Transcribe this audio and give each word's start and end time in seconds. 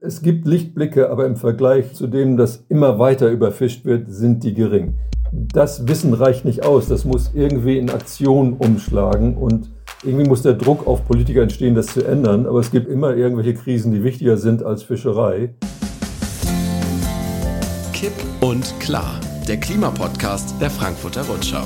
Es 0.00 0.22
gibt 0.22 0.46
Lichtblicke, 0.46 1.10
aber 1.10 1.26
im 1.26 1.34
Vergleich 1.34 1.92
zu 1.92 2.06
dem, 2.06 2.36
dass 2.36 2.64
immer 2.68 3.00
weiter 3.00 3.28
überfischt 3.30 3.84
wird, 3.84 4.04
sind 4.08 4.44
die 4.44 4.54
gering. 4.54 4.94
Das 5.32 5.88
Wissen 5.88 6.14
reicht 6.14 6.44
nicht 6.44 6.64
aus. 6.64 6.86
Das 6.86 7.04
muss 7.04 7.32
irgendwie 7.34 7.78
in 7.78 7.90
Aktion 7.90 8.52
umschlagen 8.52 9.36
und 9.36 9.70
irgendwie 10.04 10.28
muss 10.28 10.42
der 10.42 10.54
Druck 10.54 10.86
auf 10.86 11.04
Politiker 11.04 11.42
entstehen, 11.42 11.74
das 11.74 11.86
zu 11.86 12.04
ändern. 12.04 12.46
Aber 12.46 12.60
es 12.60 12.70
gibt 12.70 12.88
immer 12.88 13.16
irgendwelche 13.16 13.54
Krisen, 13.54 13.90
die 13.90 14.04
wichtiger 14.04 14.36
sind 14.36 14.62
als 14.62 14.84
Fischerei. 14.84 15.54
Kipp 17.92 18.12
und 18.40 18.78
klar, 18.78 19.18
der 19.48 19.56
Klimapodcast 19.56 20.54
der 20.60 20.70
Frankfurter 20.70 21.22
Rundschau. 21.22 21.64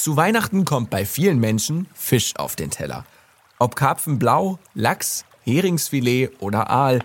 Zu 0.00 0.16
Weihnachten 0.16 0.64
kommt 0.64 0.88
bei 0.88 1.04
vielen 1.04 1.38
Menschen 1.40 1.86
Fisch 1.92 2.34
auf 2.36 2.56
den 2.56 2.70
Teller. 2.70 3.04
Ob 3.58 3.76
Karpfenblau, 3.76 4.58
Lachs, 4.72 5.26
Heringsfilet 5.42 6.30
oder 6.40 6.70
Aal, 6.70 7.00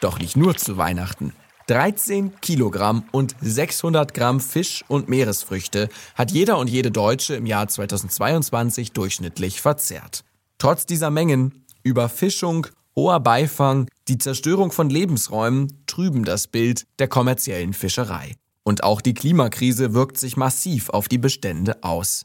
doch 0.00 0.20
nicht 0.20 0.36
nur 0.36 0.56
zu 0.56 0.76
Weihnachten. 0.76 1.32
13 1.66 2.40
Kilogramm 2.40 3.02
und 3.10 3.34
600 3.40 4.14
Gramm 4.14 4.38
Fisch 4.38 4.84
und 4.86 5.08
Meeresfrüchte 5.08 5.88
hat 6.14 6.30
jeder 6.30 6.58
und 6.58 6.70
jede 6.70 6.92
Deutsche 6.92 7.34
im 7.34 7.46
Jahr 7.46 7.66
2022 7.66 8.92
durchschnittlich 8.92 9.60
verzehrt. 9.60 10.22
Trotz 10.58 10.86
dieser 10.86 11.10
Mengen, 11.10 11.64
Überfischung, 11.82 12.68
hoher 12.94 13.18
Beifang, 13.18 13.88
die 14.06 14.18
Zerstörung 14.18 14.70
von 14.70 14.88
Lebensräumen 14.88 15.82
trüben 15.88 16.24
das 16.24 16.46
Bild 16.46 16.86
der 17.00 17.08
kommerziellen 17.08 17.72
Fischerei. 17.72 18.36
Und 18.62 18.84
auch 18.84 19.00
die 19.00 19.14
Klimakrise 19.14 19.94
wirkt 19.94 20.16
sich 20.16 20.36
massiv 20.36 20.90
auf 20.90 21.08
die 21.08 21.18
Bestände 21.18 21.82
aus. 21.82 22.24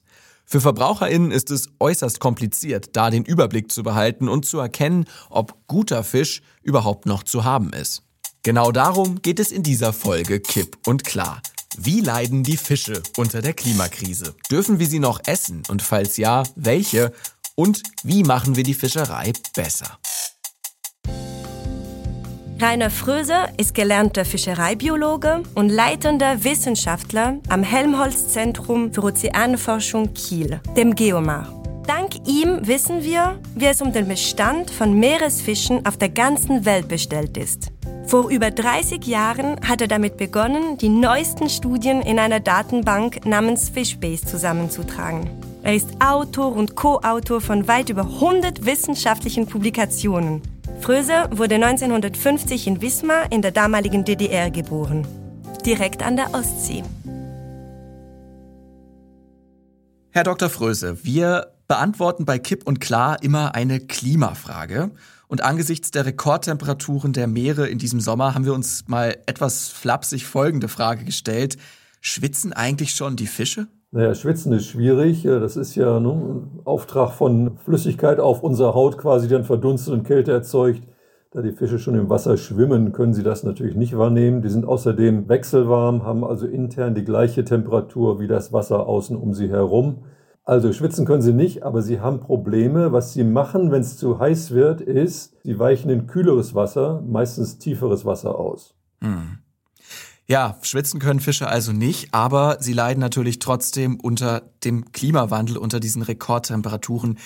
Für 0.52 0.60
VerbraucherInnen 0.60 1.32
ist 1.32 1.50
es 1.50 1.70
äußerst 1.80 2.20
kompliziert, 2.20 2.90
da 2.98 3.10
den 3.10 3.24
Überblick 3.24 3.72
zu 3.72 3.84
behalten 3.84 4.28
und 4.28 4.46
zu 4.46 4.60
erkennen, 4.60 5.06
ob 5.30 5.56
guter 5.68 6.04
Fisch 6.04 6.42
überhaupt 6.62 7.06
noch 7.06 7.24
zu 7.24 7.46
haben 7.46 7.72
ist. 7.72 8.04
Genau 8.44 8.74
darum 8.74 9.22
geht 9.22 9.40
es 9.40 9.54
in 9.54 9.64
dieser 9.64 9.94
Folge 9.94 10.42
Kipp 10.42 10.78
und 10.86 11.06
Klar. 11.06 11.42
Wie 11.78 12.02
leiden 12.02 12.44
die 12.44 12.58
Fische 12.58 13.02
unter 13.16 13.42
der 13.42 13.54
Klimakrise? 13.54 14.36
Dürfen 14.52 14.78
wir 14.78 14.88
sie 14.88 15.00
noch 15.00 15.22
essen 15.26 15.64
und 15.70 15.82
falls 15.82 16.18
ja, 16.18 16.44
welche? 16.58 17.14
Und 17.56 17.82
wie 18.04 18.26
machen 18.26 18.58
wir 18.58 18.66
die 18.66 18.74
Fischerei 18.74 19.32
besser? 19.56 20.00
Rainer 22.62 22.92
Fröser 22.92 23.50
ist 23.58 23.74
gelernter 23.74 24.24
Fischereibiologe 24.24 25.42
und 25.56 25.70
leitender 25.70 26.44
Wissenschaftler 26.44 27.40
am 27.50 27.64
Helmholtz-Zentrum 27.64 28.94
für 28.94 29.02
Ozeanforschung 29.02 30.14
Kiel, 30.14 30.60
dem 30.78 30.94
Geomar. 30.94 31.48
Dank 31.88 32.28
ihm 32.28 32.60
wissen 32.68 33.04
wir, 33.04 33.40
wie 33.56 33.66
es 33.66 33.82
um 33.82 33.92
den 33.92 34.08
Bestand 34.08 34.70
von 34.70 34.94
Meeresfischen 35.00 35.88
auf 35.88 35.98
der 35.98 36.10
ganzen 36.10 36.64
Welt 36.64 36.88
bestellt 36.88 37.36
ist. 37.36 37.72
Vor 38.06 38.30
über 38.30 38.52
30 38.52 39.08
Jahren 39.08 39.60
hat 39.68 39.82
er 39.82 39.88
damit 39.88 40.18
begonnen, 40.18 40.78
die 40.78 40.90
neuesten 40.90 41.50
Studien 41.50 42.04
in 42.04 42.20
einer 42.20 42.42
Datenbank 42.42 43.26
namens 43.26 43.70
Fishbase 43.70 44.28
zusammenzutragen. 44.28 45.32
Er 45.64 45.74
ist 45.74 45.90
Autor 46.00 46.56
und 46.56 46.76
Co-Autor 46.76 47.42
von 47.42 47.68
weit 47.68 47.90
über 47.90 48.04
100 48.04 48.68
wissenschaftlichen 48.68 49.48
Publikationen 49.48 50.44
Fröser 50.82 51.30
wurde 51.32 51.56
1950 51.56 52.66
in 52.66 52.82
Wismar 52.82 53.32
in 53.32 53.44
der 53.44 53.52
damaligen 53.52 54.04
DDR 54.04 54.50
geboren, 54.50 55.06
direkt 55.64 56.02
an 56.02 56.16
der 56.16 56.34
Ostsee. 56.34 56.84
Herr 60.10 60.24
Dr. 60.24 60.50
Fröse, 60.50 60.98
wir 61.04 61.54
beantworten 61.68 62.26
bei 62.26 62.40
Kipp 62.40 62.66
und 62.66 62.82
Klar 62.82 63.22
immer 63.22 63.54
eine 63.54 63.80
Klimafrage. 63.80 64.90
Und 65.28 65.42
angesichts 65.42 65.92
der 65.92 66.08
Rekordtemperaturen 66.08 67.14
der 67.14 67.28
Meere 67.28 67.68
in 67.68 67.78
diesem 67.78 68.02
Sommer 68.02 68.34
haben 68.34 68.46
wir 68.46 68.54
uns 68.54 68.86
mal 68.88 69.16
etwas 69.28 69.70
flapsig 69.70 70.26
folgende 70.26 70.68
Frage 70.68 71.06
gestellt. 71.06 71.58
Schwitzen 72.02 72.54
eigentlich 72.54 72.96
schon 72.96 73.16
die 73.16 73.28
Fische? 73.28 73.68
Naja, 73.94 74.16
Schwitzen 74.16 74.54
ist 74.54 74.68
schwierig. 74.68 75.24
Das 75.24 75.58
ist 75.58 75.76
ja 75.76 76.00
ne, 76.00 76.10
ein 76.10 76.60
Auftrag 76.64 77.12
von 77.12 77.58
Flüssigkeit 77.58 78.22
auf 78.22 78.42
unserer 78.42 78.74
Haut 78.74 78.98
quasi, 78.98 79.28
die 79.28 79.34
dann 79.34 79.44
verdunstet 79.44 79.94
und 79.94 80.04
Kälte 80.04 80.32
erzeugt. 80.32 80.84
Da 81.32 81.42
die 81.42 81.52
Fische 81.52 81.80
schon 81.80 81.96
im 81.96 82.10
Wasser 82.10 82.38
schwimmen, 82.38 82.94
können 82.94 83.14
sie 83.14 83.24
das 83.24 83.44
natürlich 83.44 83.76
nicht 83.76 83.98
wahrnehmen. 83.98 84.42
Die 84.42 84.50
sind 84.50 84.66
außerdem 84.66 85.28
wechselwarm, 85.30 86.04
haben 86.04 86.24
also 86.24 86.46
intern 86.46 86.96
die 86.96 87.06
gleiche 87.06 87.44
Temperatur 87.44 88.20
wie 88.20 88.28
das 88.28 88.54
Wasser 88.54 88.88
außen 88.88 89.16
um 89.18 89.34
sie 89.34 89.50
herum. 89.50 90.04
Also 90.44 90.74
schwitzen 90.74 91.06
können 91.06 91.22
sie 91.22 91.34
nicht, 91.34 91.64
aber 91.64 91.82
sie 91.82 92.00
haben 92.00 92.20
Probleme. 92.20 92.94
Was 92.94 93.14
sie 93.14 93.24
machen, 93.24 93.72
wenn 93.72 93.82
es 93.82 93.98
zu 93.98 94.20
heiß 94.20 94.52
wird, 94.52 94.82
ist, 94.82 95.38
sie 95.44 95.60
weichen 95.60 95.92
in 95.92 96.08
kühleres 96.08 96.56
Wasser, 96.56 97.04
meistens 97.06 97.60
tieferes 97.60 98.06
Wasser 98.06 98.38
aus. 98.40 98.76
Hm. 99.02 99.40
Ja, 100.32 100.56
schwitzen 100.62 101.02
können 101.02 101.20
Fische 101.20 101.50
also 101.50 101.74
nicht, 101.74 102.14
aber 102.14 102.56
sie 102.62 102.72
leiden 102.72 103.02
natürlich 103.02 103.40
trotzdem 103.40 104.00
unter 104.00 104.44
dem 104.64 104.94
Klimawandel, 104.94 105.58
unter 105.58 105.82
diesen 105.82 106.04
Rekordtemperaturen. 106.04 107.18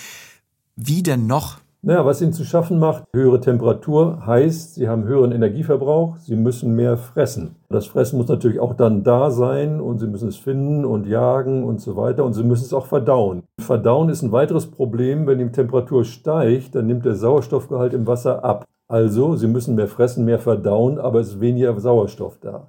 Wie 0.74 1.04
denn 1.04 1.28
noch? 1.28 1.58
Naja, 1.82 2.04
was 2.04 2.20
ihnen 2.20 2.32
zu 2.32 2.44
schaffen 2.44 2.80
macht, 2.80 3.04
höhere 3.14 3.40
Temperatur 3.40 4.26
heißt, 4.26 4.74
sie 4.74 4.88
haben 4.88 5.04
höheren 5.04 5.30
Energieverbrauch, 5.30 6.16
sie 6.16 6.34
müssen 6.34 6.74
mehr 6.74 6.96
fressen. 6.96 7.54
Das 7.68 7.86
Fressen 7.86 8.18
muss 8.18 8.26
natürlich 8.26 8.58
auch 8.58 8.74
dann 8.74 9.04
da 9.04 9.30
sein 9.30 9.80
und 9.80 10.00
sie 10.00 10.08
müssen 10.08 10.26
es 10.26 10.36
finden 10.36 10.84
und 10.84 11.06
jagen 11.06 11.62
und 11.62 11.80
so 11.80 11.94
weiter 11.96 12.24
und 12.24 12.32
sie 12.32 12.42
müssen 12.42 12.64
es 12.64 12.72
auch 12.72 12.86
verdauen. 12.86 13.44
Verdauen 13.60 14.08
ist 14.08 14.22
ein 14.22 14.32
weiteres 14.32 14.66
Problem, 14.66 15.28
wenn 15.28 15.38
die 15.38 15.52
Temperatur 15.52 16.04
steigt, 16.04 16.74
dann 16.74 16.88
nimmt 16.88 17.04
der 17.04 17.14
Sauerstoffgehalt 17.14 17.94
im 17.94 18.08
Wasser 18.08 18.44
ab. 18.44 18.64
Also, 18.88 19.36
sie 19.36 19.46
müssen 19.46 19.76
mehr 19.76 19.86
fressen, 19.86 20.24
mehr 20.24 20.40
verdauen, 20.40 20.98
aber 20.98 21.20
es 21.20 21.28
ist 21.28 21.40
weniger 21.40 21.78
Sauerstoff 21.78 22.38
da. 22.40 22.68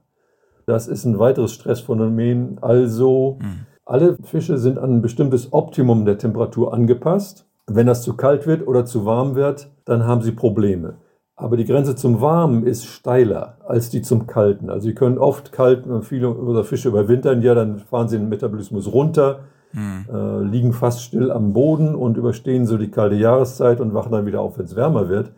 Das 0.67 0.89
ist 0.89 1.05
ein 1.05 1.17
weiteres 1.17 1.53
Stressphänomen. 1.53 2.59
Also 2.61 3.39
mhm. 3.41 3.65
alle 3.85 4.17
Fische 4.21 4.57
sind 4.57 4.77
an 4.77 4.97
ein 4.97 5.01
bestimmtes 5.01 5.53
Optimum 5.53 6.05
der 6.05 6.17
Temperatur 6.17 6.73
angepasst. 6.73 7.47
Wenn 7.67 7.87
das 7.87 8.03
zu 8.03 8.15
kalt 8.15 8.45
wird 8.45 8.67
oder 8.67 8.85
zu 8.85 9.05
warm 9.05 9.35
wird, 9.35 9.71
dann 9.85 10.05
haben 10.05 10.21
sie 10.21 10.33
Probleme. 10.33 10.97
Aber 11.37 11.55
die 11.55 11.65
Grenze 11.65 11.95
zum 11.95 12.19
Warmen 12.19 12.65
ist 12.65 12.85
steiler 12.85 13.57
als 13.65 13.89
die 13.89 14.01
zum 14.01 14.27
Kalten. 14.27 14.69
Also 14.69 14.87
sie 14.87 14.95
können 14.95 15.17
oft 15.17 15.51
kalt, 15.51 15.85
viele 16.01 16.29
unserer 16.29 16.65
Fische 16.65 16.89
überwintern 16.89 17.41
ja, 17.41 17.55
dann 17.55 17.79
fahren 17.79 18.09
sie 18.09 18.17
den 18.17 18.27
Metabolismus 18.27 18.91
runter, 18.91 19.41
mhm. 19.71 20.05
äh, 20.11 20.41
liegen 20.41 20.73
fast 20.73 21.01
still 21.01 21.31
am 21.31 21.53
Boden 21.53 21.95
und 21.95 22.17
überstehen 22.17 22.65
so 22.65 22.77
die 22.77 22.91
kalte 22.91 23.15
Jahreszeit 23.15 23.79
und 23.79 23.93
wachen 23.93 24.11
dann 24.11 24.25
wieder 24.25 24.41
auf, 24.41 24.57
wenn 24.57 24.65
es 24.65 24.75
wärmer 24.75 25.07
wird. 25.07 25.31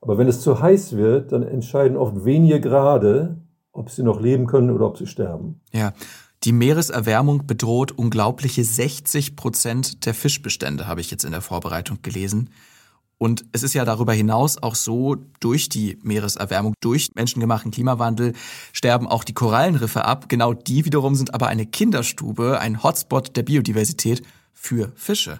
Aber 0.00 0.16
wenn 0.16 0.28
es 0.28 0.40
zu 0.40 0.62
heiß 0.62 0.96
wird, 0.96 1.32
dann 1.32 1.42
entscheiden 1.42 1.98
oft 1.98 2.24
wenige 2.24 2.60
Grade 2.60 3.36
ob 3.72 3.90
sie 3.90 4.02
noch 4.02 4.20
leben 4.20 4.46
können 4.46 4.70
oder 4.70 4.86
ob 4.86 4.98
sie 4.98 5.06
sterben. 5.06 5.60
Ja. 5.72 5.92
Die 6.44 6.52
Meereserwärmung 6.52 7.46
bedroht 7.46 7.92
unglaubliche 7.92 8.64
60 8.64 9.36
Prozent 9.36 10.06
der 10.06 10.14
Fischbestände, 10.14 10.86
habe 10.86 11.02
ich 11.02 11.10
jetzt 11.10 11.24
in 11.24 11.32
der 11.32 11.42
Vorbereitung 11.42 11.98
gelesen. 12.00 12.48
Und 13.18 13.44
es 13.52 13.62
ist 13.62 13.74
ja 13.74 13.84
darüber 13.84 14.14
hinaus 14.14 14.56
auch 14.62 14.74
so, 14.74 15.16
durch 15.40 15.68
die 15.68 15.98
Meereserwärmung, 16.02 16.72
durch 16.80 17.10
menschengemachten 17.14 17.70
Klimawandel 17.70 18.32
sterben 18.72 19.06
auch 19.06 19.24
die 19.24 19.34
Korallenriffe 19.34 20.06
ab. 20.06 20.30
Genau 20.30 20.54
die 20.54 20.86
wiederum 20.86 21.14
sind 21.14 21.34
aber 21.34 21.48
eine 21.48 21.66
Kinderstube, 21.66 22.58
ein 22.58 22.82
Hotspot 22.82 23.36
der 23.36 23.42
Biodiversität 23.42 24.22
für 24.54 24.90
Fische. 24.96 25.38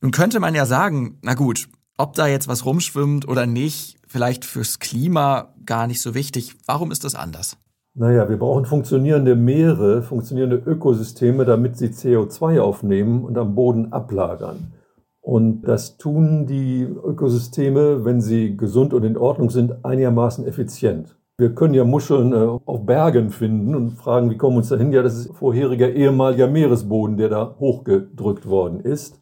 Nun 0.00 0.12
könnte 0.12 0.40
man 0.40 0.54
ja 0.54 0.64
sagen, 0.64 1.18
na 1.20 1.34
gut, 1.34 1.68
ob 1.98 2.14
da 2.14 2.26
jetzt 2.26 2.48
was 2.48 2.64
rumschwimmt 2.64 3.28
oder 3.28 3.44
nicht, 3.44 3.99
vielleicht 4.10 4.44
fürs 4.44 4.80
Klima 4.80 5.54
gar 5.64 5.86
nicht 5.86 6.02
so 6.02 6.14
wichtig. 6.14 6.56
Warum 6.66 6.90
ist 6.90 7.04
das 7.04 7.14
anders? 7.14 7.56
Naja, 7.94 8.28
wir 8.28 8.38
brauchen 8.38 8.64
funktionierende 8.64 9.36
Meere, 9.36 10.02
funktionierende 10.02 10.56
Ökosysteme, 10.56 11.44
damit 11.44 11.76
sie 11.76 11.88
CO2 11.88 12.60
aufnehmen 12.60 13.24
und 13.24 13.38
am 13.38 13.54
Boden 13.54 13.92
ablagern. 13.92 14.72
Und 15.20 15.62
das 15.62 15.96
tun 15.96 16.46
die 16.46 16.82
Ökosysteme, 16.82 18.04
wenn 18.04 18.20
sie 18.20 18.56
gesund 18.56 18.94
und 18.94 19.04
in 19.04 19.16
Ordnung 19.16 19.50
sind, 19.50 19.84
einigermaßen 19.84 20.46
effizient. 20.46 21.16
Wir 21.36 21.54
können 21.54 21.74
ja 21.74 21.84
Muscheln 21.84 22.32
äh, 22.32 22.58
auf 22.64 22.84
Bergen 22.84 23.30
finden 23.30 23.74
und 23.74 23.92
fragen, 23.92 24.30
wie 24.30 24.36
kommen 24.36 24.56
wir 24.56 24.58
uns 24.58 24.68
dahin? 24.68 24.92
Ja, 24.92 25.02
das 25.02 25.16
ist 25.16 25.32
vorheriger 25.36 25.90
ehemaliger 25.90 26.48
Meeresboden, 26.48 27.16
der 27.16 27.28
da 27.28 27.56
hochgedrückt 27.58 28.46
worden 28.46 28.80
ist. 28.80 29.20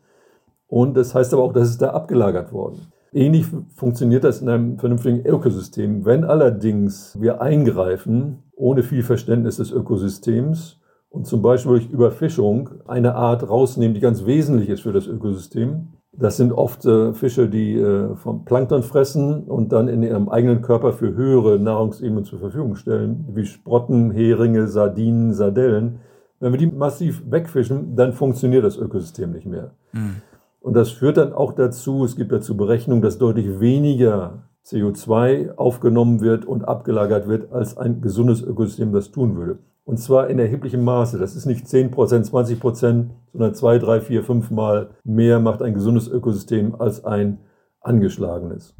Und 0.66 0.96
das 0.96 1.14
heißt 1.14 1.32
aber 1.32 1.42
auch, 1.42 1.52
dass 1.52 1.68
es 1.68 1.78
da 1.78 1.90
abgelagert 1.90 2.52
worden. 2.52 2.92
Ähnlich 3.12 3.46
funktioniert 3.74 4.24
das 4.24 4.42
in 4.42 4.48
einem 4.48 4.78
vernünftigen 4.78 5.24
Ökosystem. 5.24 6.04
Wenn 6.04 6.24
allerdings 6.24 7.18
wir 7.20 7.40
eingreifen, 7.40 8.42
ohne 8.54 8.82
viel 8.82 9.02
Verständnis 9.02 9.56
des 9.56 9.70
Ökosystems 9.70 10.80
und 11.08 11.26
zum 11.26 11.40
Beispiel 11.40 11.72
durch 11.72 11.90
Überfischung 11.90 12.70
eine 12.86 13.14
Art 13.14 13.48
rausnehmen, 13.48 13.94
die 13.94 14.00
ganz 14.00 14.26
wesentlich 14.26 14.68
ist 14.68 14.82
für 14.82 14.92
das 14.92 15.06
Ökosystem, 15.06 15.88
das 16.12 16.36
sind 16.36 16.52
oft 16.52 16.84
äh, 16.84 17.12
Fische, 17.12 17.48
die 17.48 17.76
äh, 17.76 18.14
vom 18.16 18.44
Plankton 18.44 18.82
fressen 18.82 19.44
und 19.44 19.72
dann 19.72 19.88
in 19.88 20.02
ihrem 20.02 20.28
eigenen 20.28 20.62
Körper 20.62 20.92
für 20.92 21.14
höhere 21.14 21.58
Nahrungsebenen 21.58 22.24
zur 22.24 22.40
Verfügung 22.40 22.74
stellen, 22.74 23.24
wie 23.34 23.46
Sprotten, 23.46 24.10
Heringe, 24.10 24.66
Sardinen, 24.66 25.32
Sardellen. 25.32 26.00
Wenn 26.40 26.52
wir 26.52 26.58
die 26.58 26.66
massiv 26.66 27.22
wegfischen, 27.30 27.94
dann 27.94 28.12
funktioniert 28.12 28.64
das 28.64 28.76
Ökosystem 28.76 29.30
nicht 29.30 29.46
mehr. 29.46 29.72
Mhm. 29.92 30.16
Und 30.60 30.74
das 30.74 30.90
führt 30.90 31.16
dann 31.16 31.32
auch 31.32 31.52
dazu, 31.52 32.04
es 32.04 32.16
gibt 32.16 32.32
dazu 32.32 32.56
Berechnungen, 32.56 33.02
dass 33.02 33.18
deutlich 33.18 33.60
weniger 33.60 34.48
CO2 34.66 35.56
aufgenommen 35.56 36.20
wird 36.20 36.44
und 36.44 36.66
abgelagert 36.66 37.28
wird, 37.28 37.52
als 37.52 37.76
ein 37.76 38.00
gesundes 38.00 38.42
Ökosystem 38.42 38.92
das 38.92 39.10
tun 39.10 39.36
würde. 39.36 39.58
Und 39.84 39.96
zwar 39.96 40.28
in 40.28 40.38
erheblichem 40.38 40.84
Maße. 40.84 41.18
Das 41.18 41.34
ist 41.34 41.46
nicht 41.46 41.66
10 41.66 41.90
Prozent, 41.90 42.26
20 42.26 42.60
Prozent, 42.60 43.12
sondern 43.32 43.54
zwei, 43.54 43.78
drei, 43.78 44.02
vier, 44.02 44.22
fünf 44.22 44.50
Mal 44.50 44.90
mehr 45.04 45.40
macht 45.40 45.62
ein 45.62 45.72
gesundes 45.72 46.08
Ökosystem 46.08 46.74
als 46.78 47.04
ein 47.04 47.38
angeschlagenes. 47.80 48.74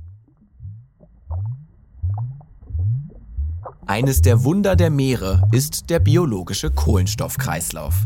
Eines 3.86 4.20
der 4.20 4.44
Wunder 4.44 4.76
der 4.76 4.90
Meere 4.90 5.48
ist 5.50 5.88
der 5.88 5.98
biologische 5.98 6.70
Kohlenstoffkreislauf. 6.70 8.04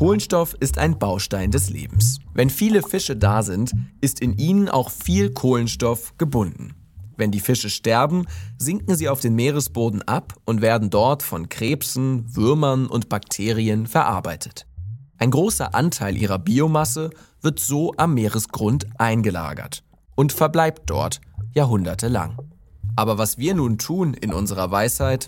Kohlenstoff 0.00 0.56
ist 0.58 0.78
ein 0.78 0.98
Baustein 0.98 1.50
des 1.50 1.68
Lebens. 1.68 2.20
Wenn 2.32 2.48
viele 2.48 2.82
Fische 2.82 3.16
da 3.16 3.42
sind, 3.42 3.72
ist 4.00 4.20
in 4.20 4.38
ihnen 4.38 4.70
auch 4.70 4.88
viel 4.88 5.34
Kohlenstoff 5.34 6.16
gebunden. 6.16 6.74
Wenn 7.18 7.30
die 7.30 7.38
Fische 7.38 7.68
sterben, 7.68 8.24
sinken 8.56 8.96
sie 8.96 9.10
auf 9.10 9.20
den 9.20 9.34
Meeresboden 9.34 10.00
ab 10.00 10.32
und 10.46 10.62
werden 10.62 10.88
dort 10.88 11.22
von 11.22 11.50
Krebsen, 11.50 12.34
Würmern 12.34 12.86
und 12.86 13.10
Bakterien 13.10 13.86
verarbeitet. 13.86 14.66
Ein 15.18 15.32
großer 15.32 15.74
Anteil 15.74 16.16
ihrer 16.16 16.38
Biomasse 16.38 17.10
wird 17.42 17.60
so 17.60 17.92
am 17.98 18.14
Meeresgrund 18.14 18.86
eingelagert 18.96 19.84
und 20.14 20.32
verbleibt 20.32 20.88
dort 20.88 21.20
jahrhundertelang. 21.52 22.38
Aber 22.96 23.18
was 23.18 23.36
wir 23.36 23.52
nun 23.52 23.76
tun 23.76 24.14
in 24.14 24.32
unserer 24.32 24.70
Weisheit, 24.70 25.26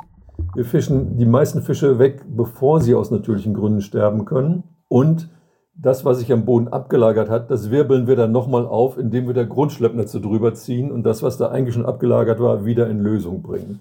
wir 0.55 0.65
fischen 0.65 1.17
die 1.17 1.27
meisten 1.27 1.63
Fische 1.63 1.99
weg, 1.99 2.25
bevor 2.29 2.81
sie 2.81 2.95
aus 2.95 3.11
natürlichen 3.11 3.55
Gründen 3.55 3.81
sterben 3.81 4.25
können. 4.25 4.65
Und 4.89 5.31
das, 5.75 6.05
was 6.05 6.19
sich 6.19 6.33
am 6.33 6.45
Boden 6.45 6.69
abgelagert 6.69 7.31
hat, 7.31 7.51
das 7.51 7.71
wirbeln 7.71 8.07
wir 8.07 8.17
dann 8.17 8.33
nochmal 8.33 8.67
auf, 8.67 8.99
indem 8.99 9.27
wir 9.27 9.35
da 9.35 9.45
Grundschleppnetze 9.45 10.21
drüber 10.21 10.55
ziehen 10.55 10.93
und 10.93 11.03
das, 11.05 11.23
was 11.23 11.39
da 11.39 11.49
eigentlich 11.49 11.75
schon 11.75 11.87
abgelagert 11.87 12.41
war, 12.41 12.65
wieder 12.65 12.89
in 12.89 13.01
Lösung 13.01 13.43
bringen. 13.43 13.81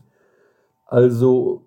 Also 0.86 1.66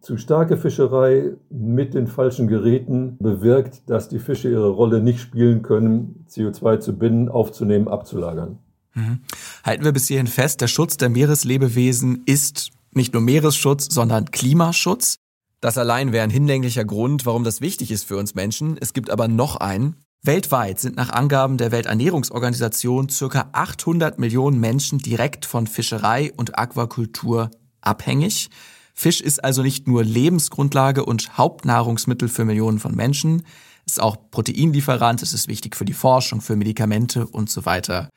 zu 0.00 0.16
starke 0.16 0.56
Fischerei 0.56 1.32
mit 1.50 1.94
den 1.94 2.06
falschen 2.06 2.46
Geräten 2.46 3.16
bewirkt, 3.18 3.90
dass 3.90 4.08
die 4.08 4.20
Fische 4.20 4.48
ihre 4.48 4.68
Rolle 4.68 5.00
nicht 5.00 5.20
spielen 5.20 5.62
können, 5.62 6.24
CO2 6.30 6.78
zu 6.78 6.96
binden, 6.96 7.28
aufzunehmen, 7.28 7.88
abzulagern. 7.88 8.58
Mhm. 8.94 9.20
Halten 9.64 9.84
wir 9.84 9.92
bis 9.92 10.06
hierhin 10.06 10.28
fest, 10.28 10.60
der 10.60 10.68
Schutz 10.68 10.96
der 10.96 11.08
Meereslebewesen 11.08 12.22
ist 12.26 12.70
nicht 12.98 13.14
nur 13.14 13.22
Meeresschutz, 13.22 13.88
sondern 13.90 14.30
Klimaschutz. 14.30 15.16
Das 15.60 15.78
allein 15.78 16.12
wäre 16.12 16.24
ein 16.24 16.30
hinlänglicher 16.30 16.84
Grund, 16.84 17.24
warum 17.24 17.44
das 17.44 17.60
wichtig 17.60 17.90
ist 17.90 18.04
für 18.04 18.18
uns 18.18 18.34
Menschen. 18.34 18.76
Es 18.78 18.92
gibt 18.92 19.08
aber 19.10 19.26
noch 19.26 19.56
einen. 19.56 19.96
Weltweit 20.22 20.78
sind 20.80 20.96
nach 20.96 21.10
Angaben 21.10 21.56
der 21.58 21.72
Welternährungsorganisation 21.72 23.08
circa 23.08 23.48
800 23.52 24.18
Millionen 24.18 24.60
Menschen 24.60 24.98
direkt 24.98 25.46
von 25.46 25.66
Fischerei 25.66 26.32
und 26.36 26.58
Aquakultur 26.58 27.50
abhängig. 27.80 28.50
Fisch 28.94 29.20
ist 29.20 29.44
also 29.44 29.62
nicht 29.62 29.86
nur 29.86 30.02
Lebensgrundlage 30.02 31.04
und 31.04 31.38
Hauptnahrungsmittel 31.38 32.28
für 32.28 32.44
Millionen 32.44 32.80
von 32.80 32.96
Menschen, 32.96 33.44
ist 33.86 34.00
auch 34.00 34.16
Proteinlieferant, 34.30 35.22
es 35.22 35.32
ist 35.32 35.48
wichtig 35.48 35.76
für 35.76 35.84
die 35.84 35.92
Forschung, 35.92 36.40
für 36.40 36.56
Medikamente 36.56 37.26
und 37.26 37.48
so 37.48 37.64
weiter. 37.64 38.10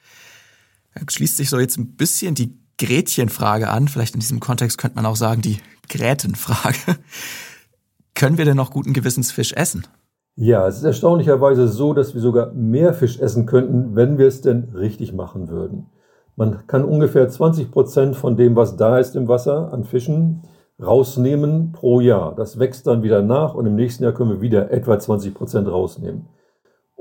Da 0.96 1.02
schließt 1.10 1.38
sich 1.38 1.50
so 1.50 1.60
jetzt 1.60 1.78
ein 1.78 1.96
bisschen 1.96 2.36
die 2.36 2.61
Gretchenfrage 2.82 3.70
an. 3.70 3.88
Vielleicht 3.88 4.16
in 4.16 4.20
diesem 4.20 4.40
Kontext 4.40 4.78
könnte 4.78 4.96
man 4.96 5.06
auch 5.06 5.16
sagen, 5.16 5.42
die 5.42 5.58
Grätenfrage. 5.90 6.98
Können 8.16 8.38
wir 8.38 8.46
denn 8.46 8.58
noch 8.58 8.72
guten 8.72 8.94
Gewissens 8.94 9.32
Fisch 9.32 9.54
essen? 9.54 9.86
Ja, 10.36 10.68
es 10.68 10.78
ist 10.78 10.84
erstaunlicherweise 10.84 11.68
so, 11.68 11.94
dass 11.94 12.14
wir 12.14 12.22
sogar 12.22 12.52
mehr 12.54 12.94
Fisch 12.94 13.20
essen 13.20 13.46
könnten, 13.46 13.96
wenn 13.96 14.18
wir 14.18 14.28
es 14.28 14.42
denn 14.42 14.70
richtig 14.74 15.14
machen 15.14 15.50
würden. 15.50 15.88
Man 16.36 16.66
kann 16.68 16.84
ungefähr 16.84 17.30
20 17.30 17.70
Prozent 17.70 18.16
von 18.16 18.38
dem, 18.38 18.56
was 18.56 18.78
da 18.78 18.98
ist 18.98 19.16
im 19.16 19.28
Wasser 19.28 19.72
an 19.72 19.84
Fischen, 19.84 20.42
rausnehmen 20.82 21.74
pro 21.74 22.00
Jahr. 22.00 22.34
Das 22.34 22.58
wächst 22.58 22.88
dann 22.88 23.04
wieder 23.04 23.22
nach 23.22 23.54
und 23.54 23.68
im 23.68 23.76
nächsten 23.76 24.04
Jahr 24.04 24.14
können 24.14 24.32
wir 24.32 24.42
wieder 24.42 24.72
etwa 24.72 24.98
20 24.98 25.36
Prozent 25.36 25.68
rausnehmen. 25.68 26.28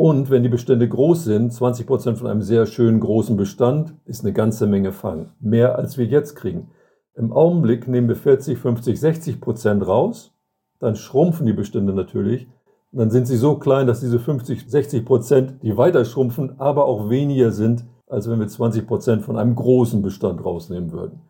Und 0.02 0.30
wenn 0.30 0.42
die 0.42 0.48
Bestände 0.48 0.88
groß 0.88 1.24
sind, 1.24 1.52
20 1.52 1.86
Prozent 1.86 2.16
von 2.16 2.26
einem 2.26 2.40
sehr 2.40 2.64
schönen 2.64 3.00
großen 3.00 3.36
Bestand, 3.36 3.92
ist 4.06 4.24
eine 4.24 4.32
ganze 4.32 4.66
Menge 4.66 4.92
Fang. 4.92 5.34
Mehr 5.40 5.76
als 5.76 5.98
wir 5.98 6.06
jetzt 6.06 6.36
kriegen. 6.36 6.70
Im 7.14 7.34
Augenblick 7.34 7.86
nehmen 7.86 8.08
wir 8.08 8.16
40, 8.16 8.56
50, 8.56 8.98
60 8.98 9.40
Prozent 9.42 9.86
raus. 9.86 10.32
Dann 10.78 10.96
schrumpfen 10.96 11.44
die 11.44 11.52
Bestände 11.52 11.92
natürlich. 11.92 12.48
Und 12.92 12.98
dann 12.98 13.10
sind 13.10 13.26
sie 13.26 13.36
so 13.36 13.56
klein, 13.56 13.86
dass 13.86 14.00
diese 14.00 14.18
50, 14.18 14.70
60 14.70 15.04
Prozent, 15.04 15.62
die 15.62 15.76
weiter 15.76 16.06
schrumpfen, 16.06 16.58
aber 16.58 16.86
auch 16.86 17.10
weniger 17.10 17.50
sind, 17.50 17.84
als 18.06 18.26
wenn 18.26 18.40
wir 18.40 18.48
20 18.48 18.86
Prozent 18.86 19.22
von 19.22 19.36
einem 19.36 19.54
großen 19.54 20.00
Bestand 20.00 20.42
rausnehmen 20.42 20.92
würden. 20.92 21.20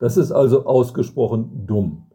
Das 0.00 0.18
ist 0.18 0.32
also 0.32 0.66
ausgesprochen 0.66 1.64
dumm. 1.66 2.08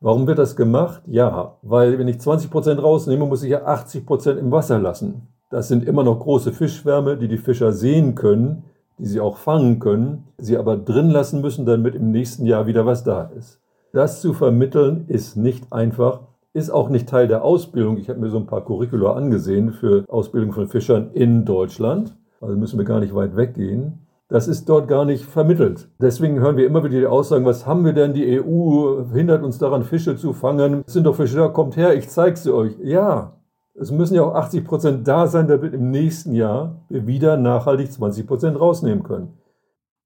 Warum 0.00 0.26
wird 0.26 0.40
das 0.40 0.56
gemacht? 0.56 1.02
Ja, 1.06 1.56
weil 1.62 2.00
wenn 2.00 2.08
ich 2.08 2.20
20 2.20 2.50
Prozent 2.50 2.82
rausnehme, 2.82 3.26
muss 3.26 3.44
ich 3.44 3.50
ja 3.50 3.64
80 3.64 4.04
Prozent 4.04 4.40
im 4.40 4.50
Wasser 4.50 4.80
lassen. 4.80 5.28
Das 5.56 5.68
sind 5.68 5.88
immer 5.88 6.02
noch 6.02 6.20
große 6.20 6.52
Fischschwärme, 6.52 7.16
die 7.16 7.28
die 7.28 7.38
Fischer 7.38 7.72
sehen 7.72 8.14
können, 8.14 8.64
die 8.98 9.06
sie 9.06 9.20
auch 9.20 9.38
fangen 9.38 9.78
können, 9.78 10.24
sie 10.36 10.58
aber 10.58 10.76
drin 10.76 11.08
lassen 11.08 11.40
müssen, 11.40 11.64
damit 11.64 11.94
im 11.94 12.10
nächsten 12.10 12.44
Jahr 12.44 12.66
wieder 12.66 12.84
was 12.84 13.04
da 13.04 13.30
ist. 13.34 13.62
Das 13.94 14.20
zu 14.20 14.34
vermitteln 14.34 15.06
ist 15.08 15.34
nicht 15.38 15.72
einfach, 15.72 16.20
ist 16.52 16.68
auch 16.68 16.90
nicht 16.90 17.08
Teil 17.08 17.26
der 17.26 17.42
Ausbildung. 17.42 17.96
Ich 17.96 18.10
habe 18.10 18.20
mir 18.20 18.28
so 18.28 18.36
ein 18.36 18.44
paar 18.44 18.66
Curricula 18.66 19.14
angesehen 19.14 19.72
für 19.72 20.04
Ausbildung 20.08 20.52
von 20.52 20.68
Fischern 20.68 21.12
in 21.14 21.46
Deutschland. 21.46 22.14
Also 22.42 22.54
müssen 22.54 22.78
wir 22.78 22.84
gar 22.84 23.00
nicht 23.00 23.14
weit 23.14 23.34
weggehen. 23.34 24.06
Das 24.28 24.48
ist 24.48 24.68
dort 24.68 24.88
gar 24.88 25.06
nicht 25.06 25.24
vermittelt. 25.24 25.88
Deswegen 25.98 26.38
hören 26.38 26.58
wir 26.58 26.66
immer 26.66 26.84
wieder 26.84 27.00
die 27.00 27.06
Aussagen, 27.06 27.46
was 27.46 27.66
haben 27.66 27.86
wir 27.86 27.94
denn? 27.94 28.12
Die 28.12 28.42
EU 28.42 29.04
hindert 29.10 29.42
uns 29.42 29.56
daran, 29.56 29.84
Fische 29.84 30.16
zu 30.16 30.34
fangen. 30.34 30.84
Es 30.86 30.92
sind 30.92 31.04
doch 31.04 31.16
Fische 31.16 31.38
da, 31.38 31.48
kommt 31.48 31.78
her, 31.78 31.94
ich 31.94 32.10
zeige 32.10 32.36
sie 32.36 32.52
euch. 32.52 32.76
Ja, 32.82 33.32
es 33.78 33.90
müssen 33.90 34.14
ja 34.14 34.22
auch 34.22 34.34
80 34.34 34.64
Prozent 34.64 35.08
da 35.08 35.26
sein, 35.26 35.48
damit 35.48 35.74
im 35.74 35.90
nächsten 35.90 36.32
Jahr 36.32 36.80
wir 36.88 37.06
wieder 37.06 37.36
nachhaltig 37.36 37.92
20 37.92 38.26
Prozent 38.26 38.60
rausnehmen 38.60 39.02
können. 39.02 39.34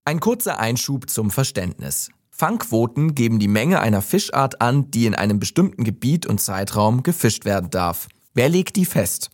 Ein 0.05 0.21
kurzer 0.21 0.59
Einschub 0.59 1.09
zum 1.09 1.31
Verständnis. 1.31 2.11
Fangquoten 2.31 3.15
geben 3.15 3.39
die 3.39 3.49
Menge 3.49 3.81
einer 3.81 4.03
Fischart 4.03 4.61
an, 4.61 4.91
die 4.91 5.07
in 5.07 5.15
einem 5.15 5.39
bestimmten 5.39 5.85
Gebiet 5.85 6.27
und 6.27 6.41
Zeitraum 6.41 7.03
gefischt 7.03 7.45
werden 7.45 7.71
darf. 7.71 8.09
Wer 8.35 8.49
legt 8.49 8.77
die 8.77 8.87
fest? 8.87 9.31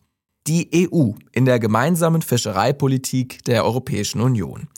Die 0.47 0.91
EU 0.91 1.13
in 1.33 1.45
der 1.45 1.59
gemeinsamen 1.59 2.23
Fischereipolitik 2.23 3.45
der 3.45 3.65
Europäischen 3.65 4.21
Union. 4.21 4.69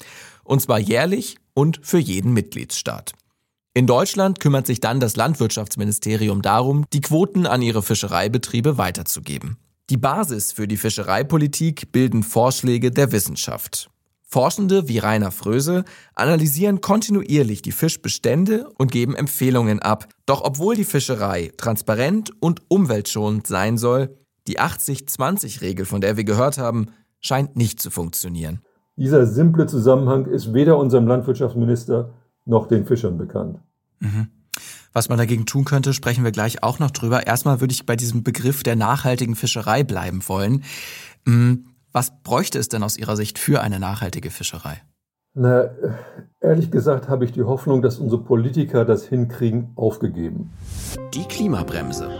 Und 0.45 0.61
zwar 0.61 0.79
jährlich 0.79 1.37
und 1.55 1.81
für 1.83 1.99
jeden 1.99 2.33
Mitgliedsstaat. 2.33 3.13
In 3.79 3.87
Deutschland 3.87 4.41
kümmert 4.41 4.67
sich 4.67 4.81
dann 4.81 4.99
das 4.99 5.15
Landwirtschaftsministerium 5.15 6.43
darum, 6.43 6.85
die 6.93 7.01
Quoten 7.01 7.47
an 7.47 7.63
ihre 7.63 7.81
Fischereibetriebe 7.81 8.77
weiterzugeben. 8.77 9.57
Die 9.89 9.97
Basis 9.97 10.51
für 10.51 10.67
die 10.67 10.77
Fischereipolitik 10.77 11.93
bilden 11.93 12.25
Vorschläge 12.25 12.91
der 12.91 13.13
Wissenschaft. 13.13 13.89
Forschende 14.25 14.89
wie 14.89 14.99
Rainer 14.99 15.31
Fröse 15.31 15.85
analysieren 16.17 16.81
kontinuierlich 16.81 17.63
die 17.63 17.71
Fischbestände 17.71 18.69
und 18.79 18.91
geben 18.91 19.15
Empfehlungen 19.15 19.79
ab. 19.79 20.09
Doch 20.27 20.43
obwohl 20.43 20.75
die 20.75 20.83
Fischerei 20.83 21.53
transparent 21.57 22.33
und 22.41 22.63
umweltschonend 22.67 23.47
sein 23.47 23.79
soll, 23.79 24.13
die 24.49 24.59
80-20-Regel, 24.59 25.87
von 25.87 26.01
der 26.01 26.17
wir 26.17 26.25
gehört 26.25 26.59
haben, 26.59 26.87
scheint 27.21 27.55
nicht 27.55 27.81
zu 27.81 27.93
funktionieren. 27.93 28.61
Dieser 28.97 29.25
simple 29.25 29.67
Zusammenhang 29.69 30.27
ist 30.27 30.53
weder 30.53 30.79
unserem 30.79 31.07
Landwirtschaftsminister 31.07 32.11
noch 32.45 32.67
den 32.67 32.85
Fischern 32.85 33.17
bekannt. 33.17 33.61
Mhm. 34.01 34.29
Was 34.93 35.09
man 35.09 35.19
dagegen 35.19 35.47
tun 35.47 35.65
könnte, 35.65 35.93
sprechen 35.93 36.25
wir 36.25 36.33
gleich 36.33 36.63
auch 36.63 36.79
noch 36.79 36.91
drüber. 36.91 37.27
Erstmal 37.27 37.61
würde 37.61 37.73
ich 37.73 37.87
bei 37.87 37.97
diesem 37.97 38.25
Begriff 38.25 38.63
der 38.63 38.77
nachhaltigen 38.77 39.37
Fischerei 39.37 39.85
bleiben 39.85 40.23
wollen. 40.27 40.65
Mm, 41.25 41.55
was 41.93 42.23
bräuchte 42.23 42.59
es 42.59 42.69
denn 42.69 42.83
aus 42.83 42.97
Ihrer 42.97 43.17
Sicht 43.17 43.39
für 43.39 43.61
eine 43.61 43.79
nachhaltige 43.79 44.31
Fischerei? 44.31 44.83
Na, 45.35 45.71
ehrlich 46.41 46.71
gesagt 46.71 47.09
habe 47.09 47.25
ich 47.25 47.33
die 47.33 47.45
Hoffnung, 47.45 47.83
dass 47.83 47.99
unsere 47.99 48.23
Politiker 48.23 48.85
das 48.85 49.05
hinkriegen, 49.05 49.73
aufgegeben. 49.77 50.53
Die 51.15 51.25
Klimabremse. 51.25 52.11